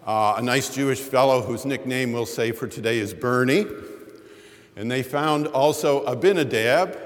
uh, 0.06 0.36
a 0.38 0.42
nice 0.42 0.76
Jewish 0.76 1.00
fellow 1.00 1.42
whose 1.42 1.66
nickname 1.66 2.12
we'll 2.12 2.26
say 2.26 2.52
for 2.52 2.68
today 2.68 3.00
is 3.00 3.14
Bernie. 3.14 3.66
And 4.76 4.92
they 4.92 5.02
found 5.02 5.48
also 5.48 6.04
Abinadab, 6.04 7.00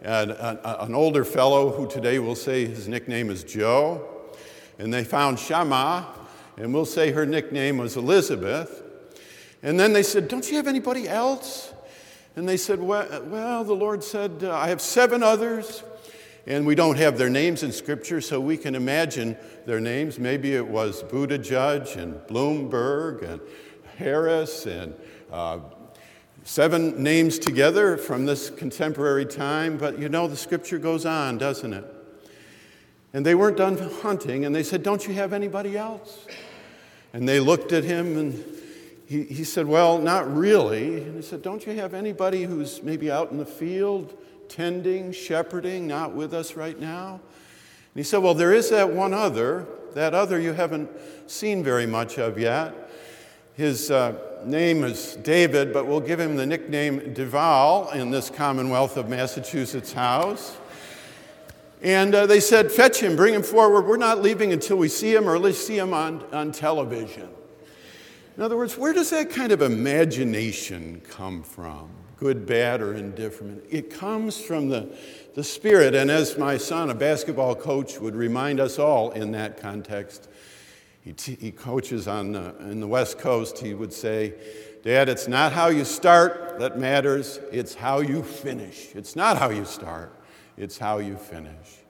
and 0.00 0.30
an 0.30 0.94
older 0.94 1.26
fellow 1.26 1.70
who 1.70 1.86
today 1.86 2.18
we'll 2.18 2.34
say 2.34 2.64
his 2.64 2.88
nickname 2.88 3.28
is 3.28 3.44
Joe. 3.44 4.08
And 4.78 4.94
they 4.94 5.04
found 5.04 5.38
Shammah, 5.38 6.06
and 6.56 6.72
we'll 6.72 6.86
say 6.86 7.10
her 7.10 7.26
nickname 7.26 7.76
was 7.76 7.98
Elizabeth. 7.98 8.82
And 9.62 9.78
then 9.78 9.92
they 9.92 10.02
said, 10.02 10.28
Don't 10.28 10.48
you 10.48 10.56
have 10.56 10.66
anybody 10.66 11.06
else? 11.06 11.69
And 12.40 12.48
they 12.48 12.56
said, 12.56 12.80
Well, 12.80 13.22
well 13.24 13.64
the 13.64 13.74
Lord 13.74 14.02
said, 14.02 14.44
uh, 14.44 14.56
I 14.56 14.68
have 14.68 14.80
seven 14.80 15.22
others. 15.22 15.82
And 16.46 16.64
we 16.64 16.74
don't 16.74 16.96
have 16.96 17.18
their 17.18 17.28
names 17.28 17.62
in 17.62 17.70
Scripture, 17.70 18.22
so 18.22 18.40
we 18.40 18.56
can 18.56 18.74
imagine 18.74 19.36
their 19.66 19.78
names. 19.78 20.18
Maybe 20.18 20.54
it 20.54 20.66
was 20.66 21.02
Buttigieg 21.02 21.98
and 21.98 22.14
Bloomberg 22.26 23.22
and 23.22 23.42
Harris 23.98 24.64
and 24.64 24.94
uh, 25.30 25.58
Seven 26.44 27.02
names 27.02 27.38
together 27.38 27.98
from 27.98 28.24
this 28.24 28.48
contemporary 28.48 29.26
time, 29.26 29.76
but 29.76 29.98
you 29.98 30.08
know, 30.08 30.26
the 30.26 30.36
scripture 30.36 30.78
goes 30.78 31.04
on, 31.04 31.36
doesn't 31.36 31.74
it? 31.74 31.84
And 33.12 33.26
they 33.26 33.34
weren't 33.34 33.58
done 33.58 33.76
hunting, 34.00 34.46
and 34.46 34.54
they 34.54 34.62
said, 34.62 34.82
Don't 34.82 35.06
you 35.06 35.12
have 35.12 35.34
anybody 35.34 35.76
else? 35.76 36.26
And 37.12 37.28
they 37.28 37.38
looked 37.38 37.72
at 37.72 37.84
him, 37.84 38.16
and 38.16 38.44
he, 39.10 39.24
he 39.24 39.42
said, 39.42 39.66
Well, 39.66 39.98
not 39.98 40.32
really. 40.32 41.02
And 41.02 41.16
he 41.16 41.22
said, 41.22 41.42
Don't 41.42 41.66
you 41.66 41.72
have 41.72 41.94
anybody 41.94 42.44
who's 42.44 42.80
maybe 42.80 43.10
out 43.10 43.32
in 43.32 43.38
the 43.38 43.44
field, 43.44 44.16
tending, 44.48 45.10
shepherding, 45.10 45.88
not 45.88 46.14
with 46.14 46.32
us 46.32 46.54
right 46.54 46.78
now? 46.78 47.14
And 47.14 47.96
he 47.96 48.04
said, 48.04 48.18
Well, 48.18 48.34
there 48.34 48.52
is 48.52 48.70
that 48.70 48.88
one 48.88 49.12
other. 49.12 49.66
That 49.94 50.14
other 50.14 50.38
you 50.38 50.52
haven't 50.52 50.88
seen 51.26 51.64
very 51.64 51.86
much 51.86 52.20
of 52.20 52.38
yet. 52.38 52.88
His 53.54 53.90
uh, 53.90 54.14
name 54.44 54.84
is 54.84 55.16
David, 55.16 55.72
but 55.72 55.88
we'll 55.88 55.98
give 55.98 56.20
him 56.20 56.36
the 56.36 56.46
nickname 56.46 57.00
Deval 57.12 57.92
in 57.92 58.12
this 58.12 58.30
Commonwealth 58.30 58.96
of 58.96 59.08
Massachusetts 59.08 59.92
house. 59.92 60.56
And 61.82 62.14
uh, 62.14 62.26
they 62.26 62.38
said, 62.38 62.70
Fetch 62.70 63.00
him, 63.00 63.16
bring 63.16 63.34
him 63.34 63.42
forward. 63.42 63.86
We're 63.86 63.96
not 63.96 64.22
leaving 64.22 64.52
until 64.52 64.76
we 64.76 64.86
see 64.86 65.12
him 65.12 65.28
or 65.28 65.34
at 65.34 65.42
least 65.42 65.66
see 65.66 65.78
him 65.78 65.92
on, 65.92 66.24
on 66.32 66.52
television. 66.52 67.28
In 68.40 68.44
other 68.44 68.56
words, 68.56 68.78
where 68.78 68.94
does 68.94 69.10
that 69.10 69.28
kind 69.28 69.52
of 69.52 69.60
imagination 69.60 71.02
come 71.10 71.42
from? 71.42 71.90
Good, 72.16 72.46
bad, 72.46 72.80
or 72.80 72.94
indifferent? 72.94 73.62
It 73.68 73.90
comes 73.90 74.40
from 74.40 74.70
the, 74.70 74.96
the 75.34 75.44
Spirit. 75.44 75.94
And 75.94 76.10
as 76.10 76.38
my 76.38 76.56
son, 76.56 76.88
a 76.88 76.94
basketball 76.94 77.54
coach, 77.54 78.00
would 78.00 78.16
remind 78.16 78.58
us 78.58 78.78
all 78.78 79.10
in 79.10 79.32
that 79.32 79.60
context, 79.60 80.30
he, 81.02 81.12
t- 81.12 81.36
he 81.38 81.50
coaches 81.50 82.08
on 82.08 82.32
the, 82.32 82.56
in 82.60 82.80
the 82.80 82.86
West 82.86 83.18
Coast. 83.18 83.58
He 83.58 83.74
would 83.74 83.92
say, 83.92 84.32
Dad, 84.82 85.10
it's 85.10 85.28
not 85.28 85.52
how 85.52 85.68
you 85.68 85.84
start 85.84 86.58
that 86.60 86.78
matters, 86.78 87.40
it's 87.52 87.74
how 87.74 88.00
you 88.00 88.22
finish. 88.22 88.94
It's 88.94 89.14
not 89.14 89.36
how 89.36 89.50
you 89.50 89.66
start, 89.66 90.18
it's 90.56 90.78
how 90.78 90.96
you 90.96 91.18
finish. 91.18 91.82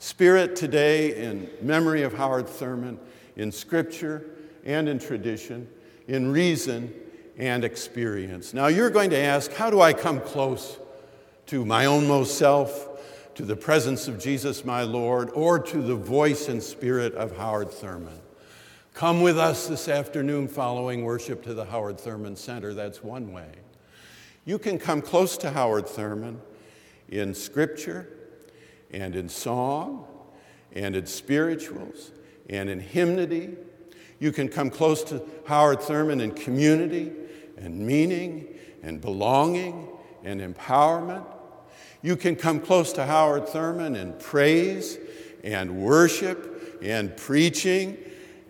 Spirit 0.00 0.54
today, 0.54 1.16
in 1.16 1.48
memory 1.62 2.02
of 2.02 2.12
Howard 2.12 2.46
Thurman, 2.46 2.98
in 3.36 3.50
scripture 3.50 4.26
and 4.66 4.86
in 4.86 4.98
tradition, 4.98 5.66
in 6.08 6.32
reason 6.32 6.92
and 7.36 7.64
experience. 7.64 8.52
Now, 8.52 8.66
you're 8.66 8.90
going 8.90 9.10
to 9.10 9.18
ask, 9.18 9.52
how 9.52 9.70
do 9.70 9.80
I 9.80 9.92
come 9.92 10.20
close 10.20 10.78
to 11.46 11.64
my 11.64 11.86
own 11.86 12.08
most 12.08 12.36
self, 12.36 12.86
to 13.36 13.44
the 13.44 13.54
presence 13.54 14.08
of 14.08 14.18
Jesus, 14.18 14.64
my 14.64 14.82
Lord, 14.82 15.30
or 15.30 15.60
to 15.60 15.80
the 15.80 15.94
voice 15.94 16.48
and 16.48 16.60
spirit 16.60 17.14
of 17.14 17.36
Howard 17.36 17.70
Thurman? 17.70 18.18
Come 18.94 19.22
with 19.22 19.38
us 19.38 19.68
this 19.68 19.88
afternoon 19.88 20.48
following 20.48 21.04
worship 21.04 21.44
to 21.44 21.54
the 21.54 21.66
Howard 21.66 22.00
Thurman 22.00 22.34
Center. 22.34 22.74
That's 22.74 23.04
one 23.04 23.32
way. 23.32 23.52
You 24.44 24.58
can 24.58 24.78
come 24.78 25.02
close 25.02 25.36
to 25.38 25.50
Howard 25.50 25.86
Thurman 25.86 26.40
in 27.08 27.34
scripture 27.34 28.08
and 28.90 29.14
in 29.14 29.28
song 29.28 30.06
and 30.72 30.96
in 30.96 31.06
spirituals 31.06 32.10
and 32.50 32.68
in 32.68 32.80
hymnody. 32.80 33.56
You 34.18 34.32
can 34.32 34.48
come 34.48 34.70
close 34.70 35.02
to 35.04 35.22
Howard 35.46 35.80
Thurman 35.80 36.20
in 36.20 36.32
community 36.32 37.12
and 37.56 37.78
meaning 37.78 38.48
and 38.82 39.00
belonging 39.00 39.88
and 40.24 40.40
empowerment. 40.40 41.24
You 42.02 42.16
can 42.16 42.36
come 42.36 42.60
close 42.60 42.92
to 42.94 43.06
Howard 43.06 43.48
Thurman 43.48 43.96
in 43.96 44.12
praise 44.14 44.98
and 45.44 45.82
worship 45.82 46.78
and 46.82 47.16
preaching 47.16 47.96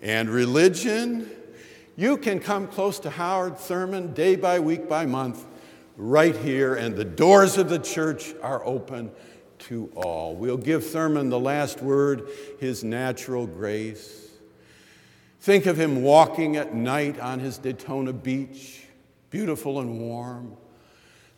and 0.02 0.28
religion, 0.28 1.28
you 1.96 2.16
can 2.16 2.38
come 2.38 2.68
close 2.68 3.00
to 3.00 3.10
Howard 3.10 3.58
Thurman 3.58 4.14
day 4.14 4.36
by 4.36 4.60
week 4.60 4.88
by 4.88 5.06
month 5.06 5.44
right 5.96 6.36
here, 6.36 6.76
and 6.76 6.94
the 6.94 7.04
doors 7.04 7.58
of 7.58 7.68
the 7.68 7.78
church 7.78 8.34
are 8.40 8.64
open 8.64 9.10
to 9.58 9.90
all. 9.96 10.36
We'll 10.36 10.56
give 10.56 10.86
Thurman 10.86 11.28
the 11.28 11.40
last 11.40 11.82
word, 11.82 12.28
his 12.60 12.84
natural 12.84 13.46
grace. 13.46 14.27
Think 15.48 15.64
of 15.64 15.80
him 15.80 16.02
walking 16.02 16.58
at 16.58 16.74
night 16.74 17.18
on 17.18 17.38
his 17.38 17.56
Daytona 17.56 18.12
beach, 18.12 18.82
beautiful 19.30 19.80
and 19.80 19.98
warm. 19.98 20.58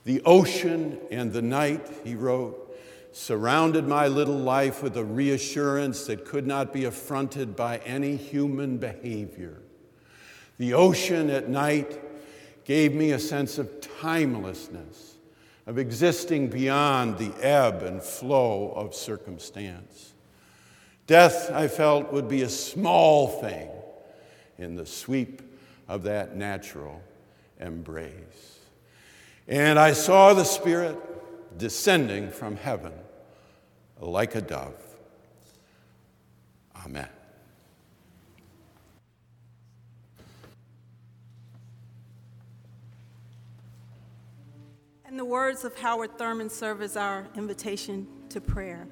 The 0.03 0.21
ocean 0.25 0.99
and 1.13 1.33
the 1.33 1.43
night, 1.43 1.89
he 2.03 2.17
wrote, 2.17 2.77
surrounded 3.13 3.87
my 3.87 4.09
little 4.09 4.37
life 4.37 4.83
with 4.83 4.97
a 4.97 5.05
reassurance 5.05 6.07
that 6.07 6.25
could 6.25 6.45
not 6.45 6.73
be 6.73 6.87
affronted 6.87 7.55
by 7.55 7.79
any 7.87 8.17
human 8.17 8.79
behavior. 8.79 9.63
The 10.59 10.75
ocean 10.75 11.31
at 11.31 11.49
night 11.49 11.97
gave 12.65 12.93
me 12.93 13.13
a 13.13 13.19
sense 13.21 13.59
of 13.59 13.81
timelessness, 14.01 15.19
of 15.69 15.79
existing 15.79 16.49
beyond 16.49 17.17
the 17.17 17.33
ebb 17.41 17.85
and 17.85 18.03
flow 18.03 18.73
of 18.73 18.93
circumstance. 18.93 20.15
Death, 21.07 21.53
I 21.53 21.69
felt, 21.69 22.13
would 22.13 22.27
be 22.27 22.43
a 22.43 22.49
small 22.49 23.29
thing 23.29 23.71
in 24.61 24.77
the 24.77 24.87
sweep 24.87 25.43
of 25.89 26.03
that 26.05 26.37
natural 26.37 27.03
embrace. 27.59 28.59
And 29.49 29.79
I 29.79 29.93
saw 29.93 30.33
the 30.33 30.45
Spirit 30.45 30.97
descending 31.59 32.31
from 32.31 32.57
heaven 32.57 32.93
like 34.01 34.35
a 34.35 34.41
dove. 34.41 34.75
Amen. 36.85 37.09
And 45.05 45.19
the 45.19 45.25
words 45.25 45.65
of 45.65 45.77
Howard 45.77 46.17
Thurman 46.17 46.49
serve 46.49 46.81
as 46.83 46.97
our 46.97 47.27
invitation 47.35 48.07
to 48.29 48.41
prayer. 48.41 48.87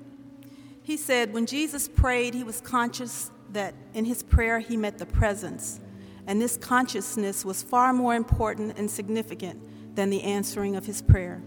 He 0.82 0.96
said, 0.96 1.32
When 1.32 1.46
Jesus 1.46 1.86
prayed, 1.88 2.34
he 2.34 2.42
was 2.42 2.60
conscious 2.60 3.30
that 3.52 3.74
in 3.94 4.04
his 4.04 4.22
prayer 4.22 4.58
he 4.58 4.76
met 4.76 4.98
the 4.98 5.06
presence, 5.06 5.80
and 6.26 6.40
this 6.40 6.56
consciousness 6.56 7.44
was 7.44 7.62
far 7.62 7.92
more 7.92 8.14
important 8.14 8.78
and 8.78 8.90
significant 8.90 9.94
than 9.94 10.10
the 10.10 10.22
answering 10.22 10.76
of 10.76 10.86
his 10.86 11.02
prayer. 11.02 11.42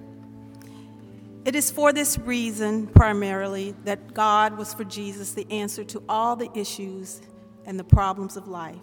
It 1.43 1.56
is 1.56 1.72
for 1.72 1.91
this 1.91 2.20
reason, 2.20 2.88
primarily, 2.88 3.74
that 3.86 4.14
God 4.14 4.58
was 4.58 4.74
for 4.74 4.84
Jesus 4.84 5.34
the 5.34 5.49
answer 5.52 5.84
to 5.86 6.04
all 6.08 6.36
the 6.36 6.49
issues 6.54 7.22
and 7.66 7.80
the 7.80 7.84
problems 7.84 8.38
of 8.38 8.47
life. 8.47 8.78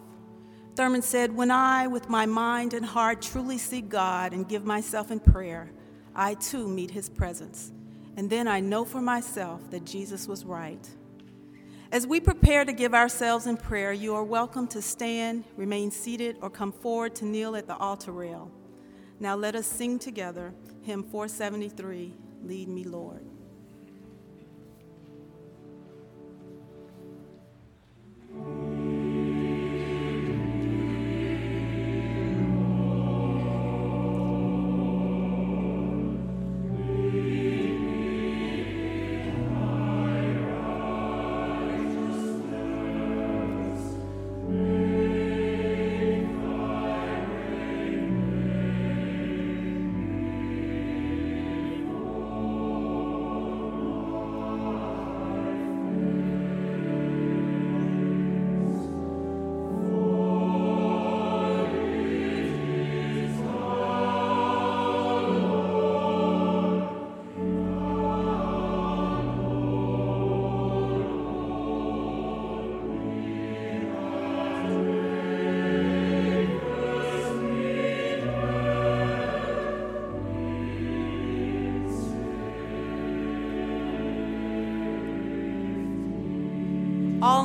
Thurman 0.75 1.03
said, 1.03 1.35
When 1.35 1.51
I, 1.51 1.87
with 1.87 2.09
my 2.09 2.27
mind 2.27 2.75
and 2.75 2.85
heart, 2.85 3.23
truly 3.23 3.59
seek 3.59 3.89
God 3.89 4.33
and 4.33 4.49
give 4.49 4.65
myself 4.65 5.11
in 5.11 5.21
prayer, 5.21 5.71
I 6.15 6.35
too 6.35 6.67
meet 6.67 6.91
his 6.91 7.09
presence. 7.09 7.73
And 8.17 8.29
then 8.29 8.49
I 8.49 8.59
know 8.59 8.85
for 8.85 9.01
myself 9.01 9.71
that 9.71 9.85
Jesus 9.85 10.27
was 10.27 10.45
right. 10.45 10.89
As 11.91 12.07
we 12.07 12.21
prepare 12.21 12.67
to 12.67 12.73
give 12.73 12.93
ourselves 12.93 13.47
in 13.47 13.57
prayer, 13.57 13.95
you 13.95 14.15
are 14.15 14.23
welcome 14.23 14.67
to 14.69 14.83
stand, 14.83 15.45
remain 15.57 15.91
seated, 15.91 16.37
or 16.43 16.51
come 16.51 16.71
forward 16.71 17.15
to 17.17 17.25
kneel 17.25 17.57
at 17.57 17.67
the 17.67 17.77
altar 17.77 18.13
rail. 18.13 18.51
Now 19.19 19.35
let 19.37 19.55
us 19.55 19.67
sing 19.67 19.99
together 19.99 20.53
hymn 20.83 21.03
473 21.03 22.15
Lead 22.45 22.69
Me, 22.69 22.85
Lord. 22.85 23.25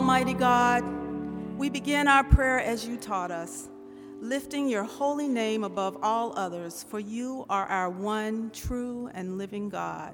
Almighty 0.04 0.34
God, 0.34 0.84
we 1.58 1.70
begin 1.70 2.10
our 2.10 2.26
prayer 2.26 2.60
as 2.60 2.86
you 2.86 2.98
taught 2.98 3.32
us, 3.32 3.70
lifting 4.20 4.68
your 4.68 4.84
holy 4.84 5.30
name 5.30 5.64
above 5.64 5.98
all 6.04 6.38
others, 6.38 6.84
for 6.90 7.00
you 7.00 7.46
are 7.50 7.66
our 7.68 7.90
one 7.90 8.52
true 8.52 9.10
and 9.14 9.38
living 9.38 9.70
God. 9.70 10.14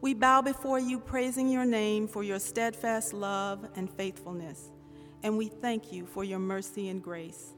We 0.00 0.14
bow 0.14 0.40
before 0.40 0.78
you, 0.78 0.98
praising 0.98 1.50
your 1.50 1.66
name 1.66 2.08
for 2.08 2.24
your 2.24 2.38
steadfast 2.38 3.12
love 3.12 3.68
and 3.76 3.90
faithfulness, 3.90 4.72
and 5.22 5.36
we 5.36 5.48
thank 5.48 5.92
you 5.92 6.06
for 6.06 6.24
your 6.24 6.38
mercy 6.38 6.88
and 6.88 7.02
grace. 7.02 7.52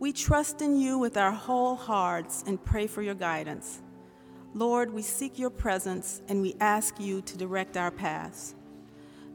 We 0.00 0.12
trust 0.12 0.60
in 0.60 0.76
you 0.76 0.98
with 0.98 1.16
our 1.16 1.30
whole 1.30 1.76
hearts 1.76 2.42
and 2.48 2.62
pray 2.64 2.88
for 2.88 3.00
your 3.00 3.14
guidance. 3.14 3.80
Lord, 4.54 4.92
we 4.92 5.02
seek 5.02 5.38
your 5.38 5.50
presence 5.50 6.20
and 6.26 6.42
we 6.42 6.56
ask 6.58 6.98
you 6.98 7.22
to 7.22 7.38
direct 7.38 7.76
our 7.76 7.92
paths. 7.92 8.56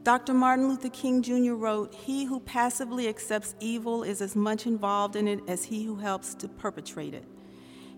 Dr. 0.08 0.32
Martin 0.32 0.70
Luther 0.70 0.88
King 0.88 1.20
Jr. 1.20 1.52
wrote, 1.52 1.94
He 1.94 2.24
who 2.24 2.40
passively 2.40 3.08
accepts 3.08 3.54
evil 3.60 4.02
is 4.02 4.22
as 4.22 4.34
much 4.34 4.66
involved 4.66 5.16
in 5.16 5.28
it 5.28 5.40
as 5.46 5.64
he 5.64 5.84
who 5.84 5.96
helps 5.96 6.32
to 6.36 6.48
perpetrate 6.48 7.12
it. 7.12 7.26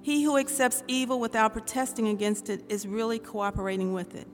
He 0.02 0.24
who 0.24 0.36
accepts 0.36 0.82
evil 0.88 1.20
without 1.20 1.52
protesting 1.52 2.08
against 2.08 2.50
it 2.50 2.64
is 2.68 2.84
really 2.84 3.20
cooperating 3.20 3.92
with 3.92 4.16
it. 4.16 4.26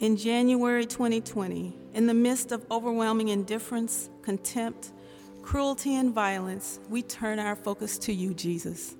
In 0.00 0.16
January 0.16 0.84
2020, 0.86 1.72
in 1.94 2.08
the 2.08 2.14
midst 2.14 2.50
of 2.50 2.66
overwhelming 2.68 3.28
indifference, 3.28 4.10
contempt, 4.22 4.90
cruelty, 5.40 5.94
and 5.94 6.12
violence, 6.12 6.80
we 6.88 7.02
turn 7.02 7.38
our 7.38 7.54
focus 7.54 7.96
to 7.98 8.12
you, 8.12 8.34
Jesus. 8.34 8.96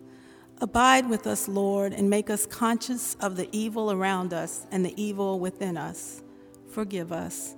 Abide 0.61 1.11
with 1.11 1.27
us, 1.27 1.49
Lord, 1.49 1.93
and 1.93 2.09
make 2.09 2.31
us 2.31 2.47
conscious 2.47 3.17
of 3.17 3.35
the 3.35 3.49
evil 3.51 3.91
around 3.91 4.33
us 4.33 4.69
and 4.71 4.85
the 4.85 4.95
evil 4.95 5.41
within 5.41 5.77
us. 5.77 6.23
Forgive 6.71 7.11
us. 7.11 7.57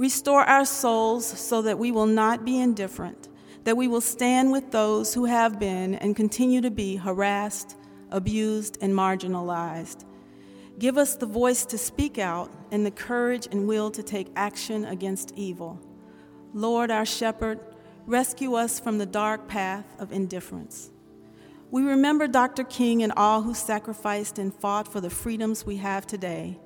Restore 0.00 0.44
our 0.44 0.64
souls 0.64 1.26
so 1.26 1.60
that 1.60 1.78
we 1.78 1.90
will 1.90 2.06
not 2.06 2.42
be 2.42 2.58
indifferent, 2.58 3.28
that 3.64 3.76
we 3.76 3.86
will 3.86 4.00
stand 4.00 4.50
with 4.50 4.70
those 4.70 5.12
who 5.12 5.26
have 5.26 5.60
been 5.60 5.94
and 5.96 6.16
continue 6.16 6.62
to 6.62 6.70
be 6.70 6.96
harassed, 6.96 7.76
abused, 8.10 8.78
and 8.80 8.94
marginalized. 8.94 10.06
Give 10.78 10.96
us 10.96 11.16
the 11.16 11.26
voice 11.26 11.66
to 11.66 11.76
speak 11.76 12.16
out 12.16 12.50
and 12.70 12.86
the 12.86 12.90
courage 12.90 13.46
and 13.52 13.68
will 13.68 13.90
to 13.90 14.02
take 14.02 14.28
action 14.36 14.86
against 14.86 15.34
evil. 15.36 15.78
Lord, 16.54 16.90
our 16.90 17.04
shepherd, 17.04 17.60
rescue 18.06 18.54
us 18.54 18.80
from 18.80 18.96
the 18.96 19.04
dark 19.04 19.48
path 19.48 19.84
of 19.98 20.12
indifference. 20.12 20.90
We 21.70 21.82
remember 21.82 22.26
Dr. 22.26 22.64
King 22.64 23.02
and 23.02 23.12
all 23.18 23.42
who 23.42 23.52
sacrificed 23.52 24.38
and 24.38 24.54
fought 24.54 24.90
for 24.90 25.02
the 25.02 25.10
freedoms 25.10 25.66
we 25.66 25.76
have 25.76 26.06
today. 26.06 26.58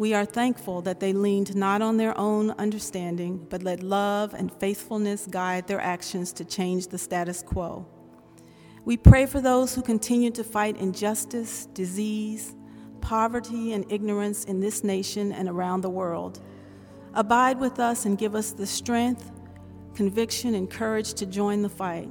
We 0.00 0.14
are 0.14 0.24
thankful 0.24 0.80
that 0.80 0.98
they 0.98 1.12
leaned 1.12 1.54
not 1.54 1.82
on 1.82 1.98
their 1.98 2.16
own 2.16 2.52
understanding, 2.52 3.46
but 3.50 3.62
let 3.62 3.82
love 3.82 4.32
and 4.32 4.50
faithfulness 4.50 5.26
guide 5.26 5.66
their 5.66 5.78
actions 5.78 6.32
to 6.32 6.44
change 6.46 6.86
the 6.86 6.96
status 6.96 7.42
quo. 7.42 7.86
We 8.86 8.96
pray 8.96 9.26
for 9.26 9.42
those 9.42 9.74
who 9.74 9.82
continue 9.82 10.30
to 10.30 10.42
fight 10.42 10.78
injustice, 10.78 11.66
disease, 11.74 12.56
poverty, 13.02 13.74
and 13.74 13.84
ignorance 13.92 14.44
in 14.44 14.58
this 14.58 14.82
nation 14.82 15.32
and 15.32 15.50
around 15.50 15.82
the 15.82 15.90
world. 15.90 16.40
Abide 17.12 17.60
with 17.60 17.78
us 17.78 18.06
and 18.06 18.16
give 18.16 18.34
us 18.34 18.52
the 18.52 18.66
strength, 18.66 19.30
conviction, 19.94 20.54
and 20.54 20.70
courage 20.70 21.12
to 21.12 21.26
join 21.26 21.60
the 21.60 21.68
fight. 21.68 22.08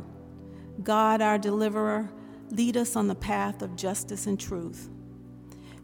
God, 0.84 1.24
our 1.24 1.40
deliverer, 1.40 2.12
lead 2.52 2.78
us 2.78 2.96
on 2.96 3.08
the 3.08 3.16
path 3.16 3.64
of 3.64 3.76
justice 3.76 4.28
and 4.28 4.40
truth. 4.40 4.92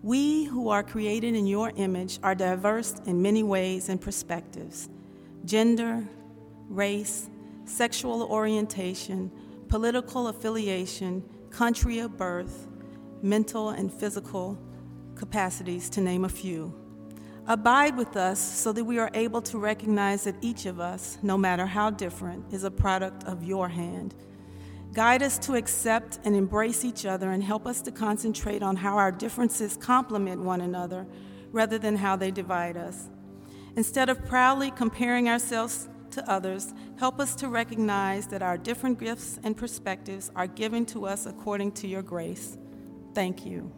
We 0.05 0.43
who 0.43 0.69
are 0.69 0.83
created 0.83 1.33
in 1.33 1.47
your 1.47 1.71
image 1.77 2.19
are 2.21 2.35
diverse 2.35 2.93
in 3.07 3.23
many 3.23 3.41
ways 3.41 3.89
and 3.89 3.99
perspectives 3.99 4.87
gender, 5.45 6.07
race, 6.69 7.27
sexual 7.65 8.21
orientation, 8.21 9.31
political 9.67 10.27
affiliation, 10.27 11.27
country 11.49 11.97
of 11.97 12.17
birth, 12.17 12.67
mental 13.23 13.69
and 13.69 13.91
physical 13.91 14.59
capacities, 15.15 15.89
to 15.89 16.01
name 16.01 16.23
a 16.23 16.29
few. 16.29 16.71
Abide 17.47 17.97
with 17.97 18.15
us 18.15 18.39
so 18.39 18.71
that 18.73 18.83
we 18.83 18.99
are 18.99 19.09
able 19.15 19.41
to 19.41 19.57
recognize 19.57 20.25
that 20.25 20.35
each 20.39 20.67
of 20.67 20.79
us, 20.79 21.17
no 21.23 21.35
matter 21.35 21.65
how 21.65 21.89
different, 21.89 22.53
is 22.53 22.63
a 22.63 22.69
product 22.69 23.23
of 23.23 23.43
your 23.43 23.67
hand 23.67 24.13
Guide 24.95 25.23
us 25.23 25.37
to 25.39 25.55
accept 25.55 26.19
and 26.23 26.33
embrace 26.37 26.85
each 26.85 27.05
other 27.05 27.31
and 27.31 27.43
help 27.43 27.67
us 27.67 27.81
to 27.81 27.91
concentrate 27.91 28.63
on 28.63 28.77
how 28.77 28.97
our 28.97 29.11
differences 29.11 29.75
complement 29.75 30.41
one 30.41 30.61
another 30.61 31.05
rather 31.51 31.77
than 31.77 31.97
how 31.97 32.15
they 32.15 32.31
divide 32.31 32.77
us. 32.77 33.09
Instead 33.75 34.07
of 34.07 34.25
proudly 34.25 34.71
comparing 34.71 35.27
ourselves 35.27 35.89
to 36.11 36.31
others, 36.31 36.73
help 36.97 37.19
us 37.19 37.35
to 37.35 37.49
recognize 37.49 38.27
that 38.27 38.41
our 38.41 38.57
different 38.57 38.97
gifts 38.97 39.37
and 39.43 39.57
perspectives 39.57 40.31
are 40.33 40.47
given 40.47 40.85
to 40.85 41.05
us 41.05 41.25
according 41.25 41.73
to 41.73 41.87
your 41.87 42.01
grace. 42.01 42.57
Thank 43.13 43.45
you. 43.45 43.69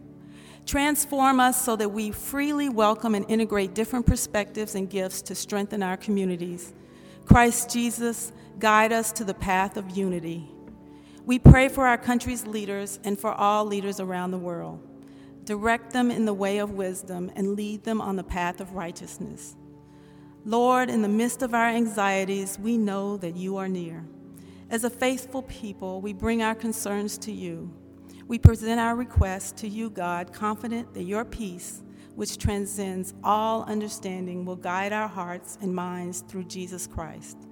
Transform 0.67 1.39
us 1.39 1.59
so 1.59 1.75
that 1.77 1.89
we 1.89 2.11
freely 2.11 2.69
welcome 2.69 3.15
and 3.15 3.25
integrate 3.27 3.73
different 3.73 4.05
perspectives 4.05 4.75
and 4.75 4.87
gifts 4.87 5.23
to 5.23 5.33
strengthen 5.33 5.81
our 5.81 5.97
communities. 5.97 6.75
Christ 7.25 7.71
Jesus, 7.71 8.31
guide 8.59 8.91
us 8.91 9.11
to 9.13 9.23
the 9.23 9.33
path 9.33 9.77
of 9.77 9.97
unity. 9.97 10.51
We 11.27 11.39
pray 11.39 11.67
for 11.67 11.85
our 11.85 11.97
country's 11.97 12.47
leaders 12.47 13.01
and 13.03 13.19
for 13.19 13.33
all 13.33 13.65
leaders 13.65 13.99
around 13.99 14.31
the 14.31 14.37
world. 14.37 14.79
Direct 15.43 15.91
them 15.91 16.09
in 16.09 16.23
the 16.23 16.33
way 16.33 16.59
of 16.59 16.71
wisdom 16.71 17.29
and 17.35 17.57
lead 17.57 17.83
them 17.83 17.99
on 17.99 18.15
the 18.15 18.23
path 18.23 18.61
of 18.61 18.75
righteousness. 18.75 19.57
Lord, 20.45 20.89
in 20.89 21.01
the 21.01 21.09
midst 21.09 21.41
of 21.41 21.53
our 21.53 21.67
anxieties, 21.67 22.57
we 22.57 22.77
know 22.77 23.17
that 23.17 23.35
you 23.35 23.57
are 23.57 23.67
near. 23.67 24.05
As 24.69 24.85
a 24.85 24.89
faithful 24.89 25.41
people, 25.41 25.99
we 25.99 26.13
bring 26.13 26.41
our 26.41 26.55
concerns 26.55 27.17
to 27.17 27.33
you. 27.33 27.73
We 28.29 28.39
present 28.39 28.79
our 28.79 28.95
requests 28.95 29.51
to 29.63 29.67
you, 29.67 29.89
God, 29.89 30.31
confident 30.31 30.93
that 30.93 31.03
your 31.03 31.25
peace, 31.25 31.83
which 32.15 32.37
transcends 32.37 33.13
all 33.21 33.63
understanding, 33.63 34.45
will 34.45 34.55
guide 34.55 34.93
our 34.93 35.09
hearts 35.09 35.57
and 35.59 35.75
minds 35.75 36.21
through 36.21 36.45
Jesus 36.45 36.87
Christ. 36.87 37.46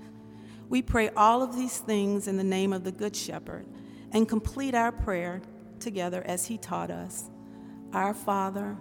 We 0.69 0.81
pray 0.81 1.09
all 1.09 1.43
of 1.43 1.55
these 1.55 1.77
things 1.77 2.27
in 2.27 2.37
the 2.37 2.43
name 2.43 2.73
of 2.73 2.83
the 2.83 2.91
Good 2.91 3.15
Shepherd 3.15 3.65
and 4.11 4.27
complete 4.27 4.73
our 4.73 4.91
prayer 4.91 5.41
together 5.79 6.23
as 6.25 6.47
he 6.47 6.57
taught 6.57 6.89
us. 6.89 7.29
Our 7.93 8.13
Father, 8.13 8.77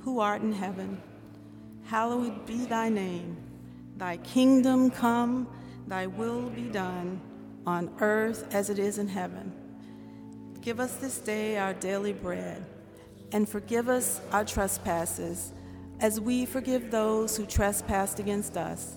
who 0.00 0.20
art 0.20 0.42
in 0.42 0.52
heaven, 0.52 1.00
hallowed 1.84 2.46
be 2.46 2.64
thy 2.64 2.88
name. 2.88 3.36
Thy 3.96 4.16
kingdom 4.18 4.90
come, 4.90 5.48
thy 5.86 6.06
will 6.06 6.48
be 6.48 6.62
done, 6.62 7.20
on 7.66 7.94
earth 8.00 8.52
as 8.54 8.70
it 8.70 8.78
is 8.78 8.98
in 8.98 9.08
heaven. 9.08 9.52
Give 10.60 10.80
us 10.80 10.94
this 10.96 11.18
day 11.18 11.58
our 11.58 11.74
daily 11.74 12.12
bread, 12.12 12.64
and 13.32 13.48
forgive 13.48 13.88
us 13.88 14.20
our 14.32 14.44
trespasses, 14.44 15.52
as 16.00 16.20
we 16.20 16.46
forgive 16.46 16.90
those 16.90 17.36
who 17.36 17.46
trespass 17.46 18.18
against 18.18 18.56
us. 18.56 18.96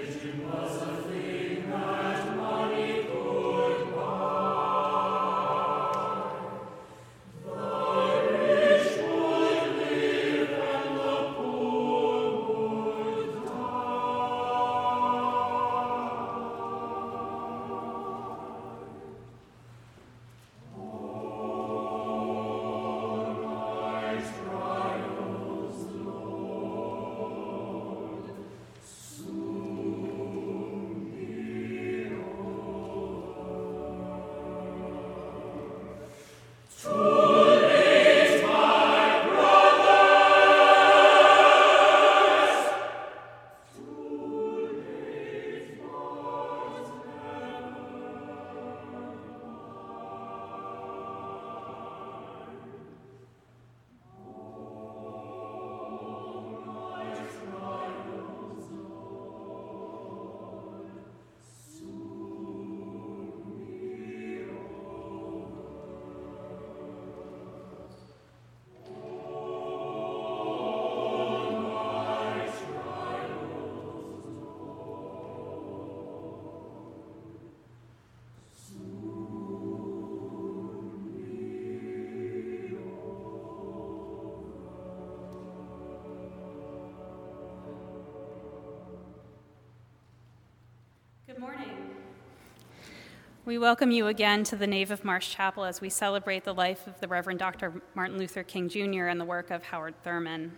We 93.51 93.57
welcome 93.57 93.91
you 93.91 94.07
again 94.07 94.45
to 94.45 94.55
the 94.55 94.65
nave 94.65 94.91
of 94.91 95.03
Marsh 95.03 95.35
Chapel 95.35 95.65
as 95.65 95.81
we 95.81 95.89
celebrate 95.89 96.45
the 96.45 96.53
life 96.53 96.87
of 96.87 96.97
the 97.01 97.07
Reverend 97.09 97.39
Dr. 97.39 97.81
Martin 97.95 98.17
Luther 98.17 98.43
King 98.43 98.69
Jr. 98.69 99.07
and 99.07 99.19
the 99.19 99.25
work 99.25 99.51
of 99.51 99.61
Howard 99.61 99.93
Thurman. 100.05 100.53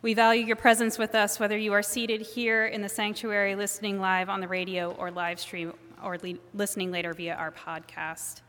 We 0.00 0.14
value 0.14 0.46
your 0.46 0.56
presence 0.56 0.96
with 0.96 1.14
us, 1.14 1.38
whether 1.38 1.58
you 1.58 1.74
are 1.74 1.82
seated 1.82 2.22
here 2.22 2.64
in 2.64 2.80
the 2.80 2.88
sanctuary, 2.88 3.56
listening 3.56 4.00
live 4.00 4.30
on 4.30 4.40
the 4.40 4.48
radio, 4.48 4.92
or 4.92 5.10
live 5.10 5.38
stream, 5.38 5.74
or 6.02 6.16
le- 6.16 6.38
listening 6.54 6.90
later 6.90 7.12
via 7.12 7.34
our 7.34 7.52
podcast. 7.52 8.40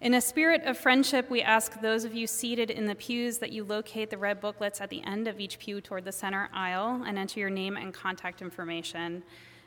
In 0.00 0.14
a 0.14 0.20
spirit 0.20 0.62
of 0.64 0.76
friendship, 0.76 1.30
we 1.30 1.40
ask 1.40 1.80
those 1.80 2.04
of 2.04 2.16
you 2.16 2.26
seated 2.26 2.68
in 2.68 2.86
the 2.86 2.96
pews 2.96 3.38
that 3.38 3.52
you 3.52 3.62
locate 3.62 4.10
the 4.10 4.18
red 4.18 4.40
booklets 4.40 4.80
at 4.80 4.90
the 4.90 5.04
end 5.04 5.28
of 5.28 5.38
each 5.38 5.60
pew 5.60 5.80
toward 5.80 6.04
the 6.04 6.10
center 6.10 6.50
aisle 6.52 7.04
and 7.06 7.16
enter 7.16 7.38
your 7.38 7.48
name 7.48 7.76
and 7.76 7.94
contact 7.94 8.42
information. 8.42 9.22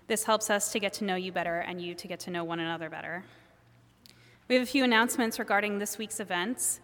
This 0.08 0.24
helps 0.24 0.50
us 0.50 0.72
to 0.72 0.80
get 0.80 0.94
to 0.94 1.04
know 1.04 1.16
you 1.16 1.34
better 1.34 1.60
and 1.60 1.82
you 1.82 1.94
to 1.96 2.08
get 2.08 2.22
to 2.22 2.32
know 2.32 2.46
one 2.46 2.60
another 2.60 2.90
better. 2.90 3.26
We 4.48 4.56
have 4.56 4.64
a 4.64 4.72
few 4.72 4.86
announcements 4.86 5.38
regarding 5.38 5.80
this 5.80 5.98
week's 5.98 6.22
events. 6.22 6.80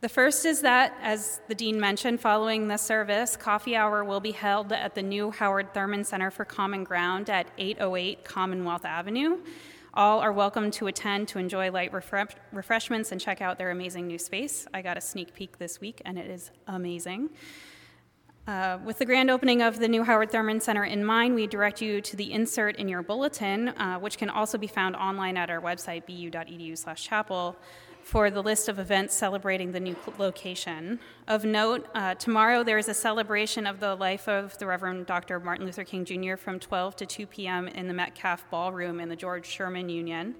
The 0.00 0.08
first 0.08 0.46
is 0.46 0.62
that, 0.62 0.96
as 1.02 1.40
the 1.48 1.56
Dean 1.56 1.80
mentioned, 1.80 2.20
following 2.20 2.68
the 2.68 2.76
service, 2.76 3.36
coffee 3.36 3.74
hour 3.74 4.04
will 4.04 4.20
be 4.20 4.30
held 4.30 4.72
at 4.72 4.94
the 4.94 5.02
new 5.02 5.32
Howard 5.32 5.74
Thurman 5.74 6.04
Center 6.04 6.30
for 6.30 6.44
Common 6.44 6.84
Ground 6.84 7.28
at 7.30 7.48
808 7.58 8.24
Commonwealth 8.24 8.84
Avenue. 8.84 9.38
All 9.94 10.20
are 10.20 10.32
welcome 10.32 10.70
to 10.72 10.86
attend 10.86 11.28
to 11.28 11.38
enjoy 11.40 11.70
light 11.72 11.92
refresh- 11.92 12.36
refreshments 12.52 13.10
and 13.10 13.20
check 13.20 13.40
out 13.40 13.58
their 13.58 13.70
amazing 13.70 14.06
new 14.06 14.18
space. 14.18 14.66
I 14.72 14.82
got 14.82 14.96
a 14.96 15.00
sneak 15.00 15.34
peek 15.34 15.58
this 15.58 15.80
week, 15.80 16.00
and 16.04 16.16
it 16.16 16.30
is 16.30 16.52
amazing. 16.68 17.30
Uh, 18.46 18.76
with 18.84 18.98
the 18.98 19.04
grand 19.04 19.30
opening 19.30 19.62
of 19.62 19.78
the 19.78 19.86
new 19.86 20.02
Howard 20.02 20.32
Thurman 20.32 20.60
Center 20.60 20.82
in 20.82 21.04
mind, 21.04 21.36
we 21.36 21.46
direct 21.46 21.80
you 21.80 22.00
to 22.00 22.16
the 22.16 22.32
insert 22.32 22.74
in 22.74 22.88
your 22.88 23.00
bulletin, 23.00 23.68
uh, 23.68 23.98
which 24.00 24.18
can 24.18 24.28
also 24.28 24.58
be 24.58 24.66
found 24.66 24.96
online 24.96 25.36
at 25.36 25.48
our 25.48 25.60
website, 25.60 26.06
bu.edu/chapel, 26.06 27.56
for 28.02 28.30
the 28.30 28.42
list 28.42 28.68
of 28.68 28.80
events 28.80 29.14
celebrating 29.14 29.70
the 29.70 29.78
new 29.78 29.94
location. 30.18 30.98
Of 31.28 31.44
note, 31.44 31.88
uh, 31.94 32.16
tomorrow 32.16 32.64
there 32.64 32.78
is 32.78 32.88
a 32.88 32.94
celebration 32.94 33.64
of 33.64 33.78
the 33.78 33.94
life 33.94 34.28
of 34.28 34.58
the 34.58 34.66
Reverend 34.66 35.06
Dr. 35.06 35.38
Martin 35.38 35.64
Luther 35.64 35.84
King 35.84 36.04
Jr. 36.04 36.34
from 36.34 36.58
12 36.58 36.96
to 36.96 37.06
2 37.06 37.26
p.m. 37.28 37.68
in 37.68 37.86
the 37.86 37.94
Metcalf 37.94 38.44
Ballroom 38.50 38.98
in 38.98 39.08
the 39.08 39.14
George 39.14 39.46
Sherman 39.46 39.88
Union. 39.88 40.34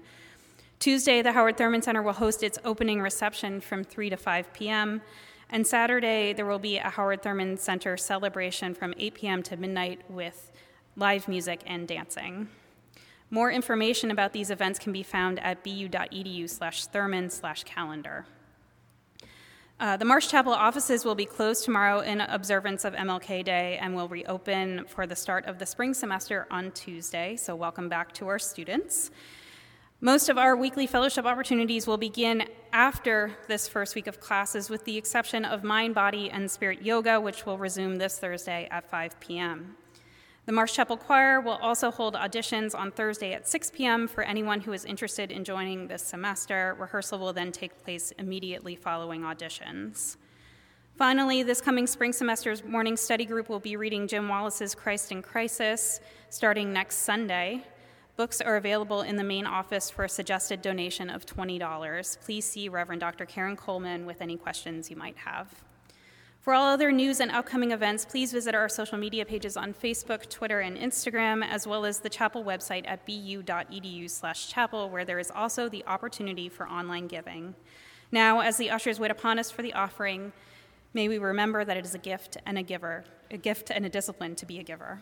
Tuesday, 0.79 1.21
the 1.21 1.31
Howard 1.31 1.55
Thurman 1.55 1.81
Center 1.81 2.01
will 2.01 2.11
host 2.11 2.43
its 2.43 2.59
opening 2.65 3.01
reception 3.01 3.61
from 3.61 3.85
3 3.85 4.09
to 4.09 4.17
5 4.17 4.51
p.m. 4.51 5.01
And 5.49 5.67
Saturday, 5.67 6.33
there 6.33 6.45
will 6.45 6.59
be 6.59 6.77
a 6.77 6.89
Howard 6.89 7.21
Thurman 7.21 7.57
Center 7.57 7.97
celebration 7.97 8.73
from 8.73 8.93
8 8.97 9.13
p.m. 9.13 9.43
to 9.43 9.57
midnight 9.57 10.01
with 10.09 10.51
live 10.95 11.27
music 11.27 11.61
and 11.65 11.87
dancing. 11.87 12.49
More 13.29 13.51
information 13.51 14.11
about 14.11 14.33
these 14.33 14.51
events 14.51 14.77
can 14.77 14.93
be 14.93 15.03
found 15.03 15.39
at 15.39 15.63
bu.edu 15.63 16.49
slash 16.49 16.85
thurman 16.85 17.29
slash 17.29 17.63
calendar. 17.63 18.25
Uh, 19.79 19.97
the 19.97 20.05
Marsh 20.05 20.27
Chapel 20.27 20.53
offices 20.53 21.03
will 21.03 21.15
be 21.15 21.25
closed 21.25 21.65
tomorrow 21.65 22.01
in 22.01 22.21
observance 22.21 22.85
of 22.85 22.93
MLK 22.93 23.43
Day 23.43 23.79
and 23.81 23.95
will 23.95 24.07
reopen 24.07 24.85
for 24.85 25.07
the 25.07 25.15
start 25.15 25.45
of 25.45 25.57
the 25.57 25.65
spring 25.65 25.93
semester 25.93 26.47
on 26.51 26.71
Tuesday, 26.71 27.35
so 27.35 27.55
welcome 27.55 27.89
back 27.89 28.13
to 28.13 28.27
our 28.27 28.37
students. 28.37 29.09
Most 30.03 30.27
of 30.27 30.37
our 30.37 30.57
weekly 30.57 30.85
fellowship 30.85 31.23
opportunities 31.23 31.87
will 31.87 31.95
begin 31.95 32.43
after 32.73 33.31
this 33.47 33.69
first 33.69 33.95
week 33.95 34.05
of 34.07 34.19
classes, 34.19 34.69
with 34.69 34.83
the 34.83 34.97
exception 34.97 35.45
of 35.45 35.63
Mind, 35.63 35.95
Body, 35.95 36.29
and 36.29 36.51
Spirit 36.51 36.81
Yoga, 36.81 37.21
which 37.21 37.45
will 37.45 37.57
resume 37.57 37.95
this 37.95 38.19
Thursday 38.19 38.67
at 38.69 38.89
5 38.89 39.17
p.m. 39.21 39.77
The 40.45 40.51
Marsh 40.51 40.73
Chapel 40.73 40.97
Choir 40.97 41.39
will 41.39 41.53
also 41.53 41.89
hold 41.89 42.15
auditions 42.15 42.75
on 42.77 42.91
Thursday 42.91 43.31
at 43.31 43.47
6 43.47 43.71
p.m. 43.73 44.09
for 44.09 44.25
anyone 44.25 44.59
who 44.59 44.73
is 44.73 44.83
interested 44.83 45.31
in 45.31 45.45
joining 45.45 45.87
this 45.87 46.03
semester. 46.03 46.75
Rehearsal 46.77 47.17
will 47.17 47.31
then 47.31 47.53
take 47.53 47.81
place 47.81 48.11
immediately 48.19 48.75
following 48.75 49.21
auditions. 49.21 50.17
Finally, 50.97 51.43
this 51.43 51.61
coming 51.61 51.87
spring 51.87 52.11
semester's 52.11 52.61
morning 52.61 52.97
study 52.97 53.23
group 53.23 53.47
will 53.47 53.61
be 53.61 53.77
reading 53.77 54.09
Jim 54.09 54.27
Wallis's 54.27 54.75
Christ 54.75 55.13
in 55.13 55.21
Crisis 55.21 56.01
starting 56.29 56.73
next 56.73 56.97
Sunday. 56.97 57.63
Books 58.15 58.41
are 58.41 58.57
available 58.57 59.01
in 59.01 59.15
the 59.15 59.23
main 59.23 59.47
office 59.47 59.89
for 59.89 60.05
a 60.05 60.09
suggested 60.09 60.61
donation 60.61 61.09
of 61.09 61.25
$20. 61.25 62.17
Please 62.23 62.45
see 62.45 62.69
Reverend 62.69 63.01
Dr. 63.01 63.25
Karen 63.25 63.55
Coleman 63.55 64.05
with 64.05 64.21
any 64.21 64.37
questions 64.37 64.91
you 64.91 64.95
might 64.95 65.17
have. 65.17 65.63
For 66.39 66.53
all 66.53 66.65
other 66.65 66.91
news 66.91 67.19
and 67.19 67.31
upcoming 67.31 67.71
events, 67.71 68.05
please 68.05 68.31
visit 68.31 68.53
our 68.53 68.69
social 68.69 68.99
media 68.99 69.25
pages 69.25 69.57
on 69.57 69.73
Facebook, 69.73 70.29
Twitter, 70.29 70.59
and 70.59 70.77
Instagram, 70.77 71.43
as 71.43 71.65
well 71.65 71.85
as 71.85 72.01
the 72.01 72.09
chapel 72.09 72.43
website 72.43 72.83
at 72.85 73.03
bu.edu/chapel, 73.07 74.89
where 74.89 75.05
there 75.05 75.19
is 75.19 75.31
also 75.31 75.67
the 75.67 75.83
opportunity 75.87 76.49
for 76.49 76.69
online 76.69 77.07
giving. 77.07 77.55
Now, 78.11 78.41
as 78.41 78.57
the 78.57 78.69
ushers 78.69 78.99
wait 78.99 79.09
upon 79.09 79.39
us 79.39 79.49
for 79.49 79.63
the 79.63 79.73
offering, 79.73 80.33
may 80.93 81.07
we 81.07 81.17
remember 81.17 81.65
that 81.65 81.77
it 81.77 81.85
is 81.85 81.95
a 81.95 81.99
gift 81.99 82.37
and 82.45 82.59
a 82.59 82.63
giver, 82.63 83.05
a 83.31 83.37
gift 83.37 83.71
and 83.71 83.85
a 83.85 83.89
discipline 83.89 84.35
to 84.35 84.45
be 84.45 84.59
a 84.59 84.63
giver. 84.63 85.01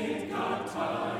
We've 0.00 0.30
got 0.30 0.66
time. 0.72 1.19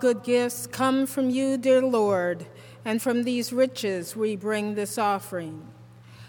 good 0.00 0.22
gifts 0.22 0.66
come 0.66 1.06
from 1.06 1.30
you, 1.30 1.56
dear 1.58 1.82
Lord, 1.82 2.46
and 2.84 3.00
from 3.00 3.24
these 3.24 3.52
riches 3.52 4.16
we 4.16 4.34
bring 4.34 4.74
this 4.74 4.96
offering. 4.98 5.66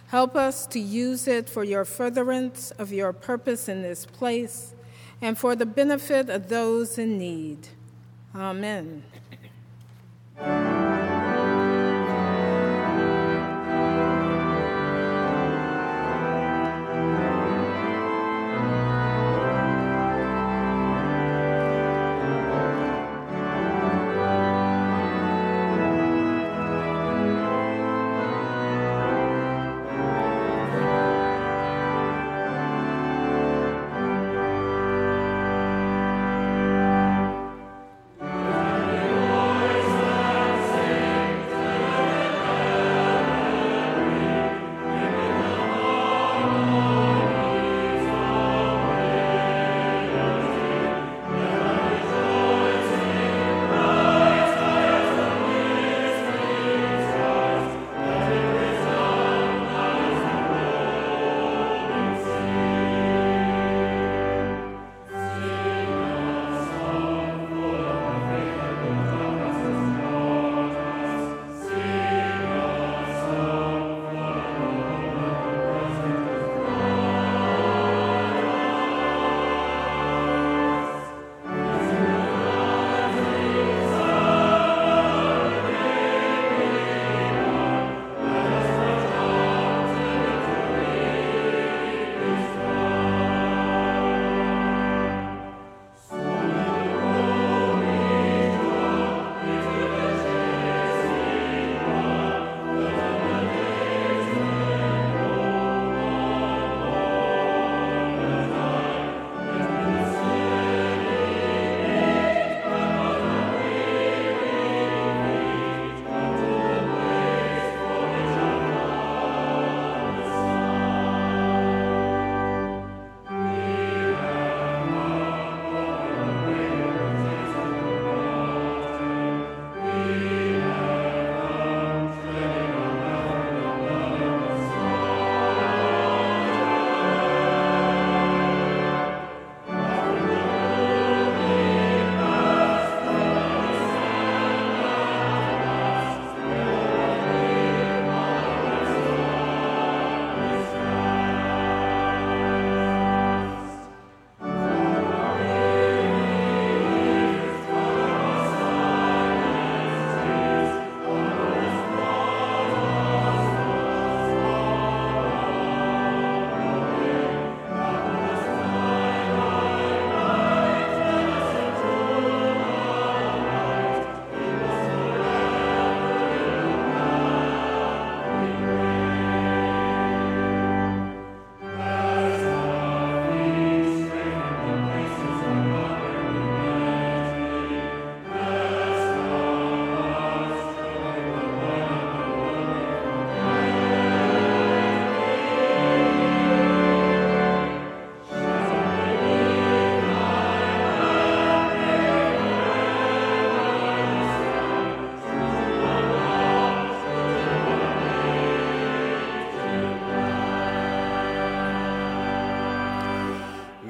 Help 0.07 0.35
us 0.35 0.67
to 0.67 0.79
use 0.79 1.27
it 1.27 1.49
for 1.49 1.63
your 1.63 1.85
furtherance 1.85 2.71
of 2.71 2.91
your 2.91 3.13
purpose 3.13 3.69
in 3.69 3.81
this 3.81 4.05
place 4.05 4.75
and 5.21 5.37
for 5.37 5.55
the 5.55 5.65
benefit 5.65 6.29
of 6.29 6.49
those 6.49 6.97
in 6.97 7.17
need. 7.17 7.69
Amen. 8.35 9.03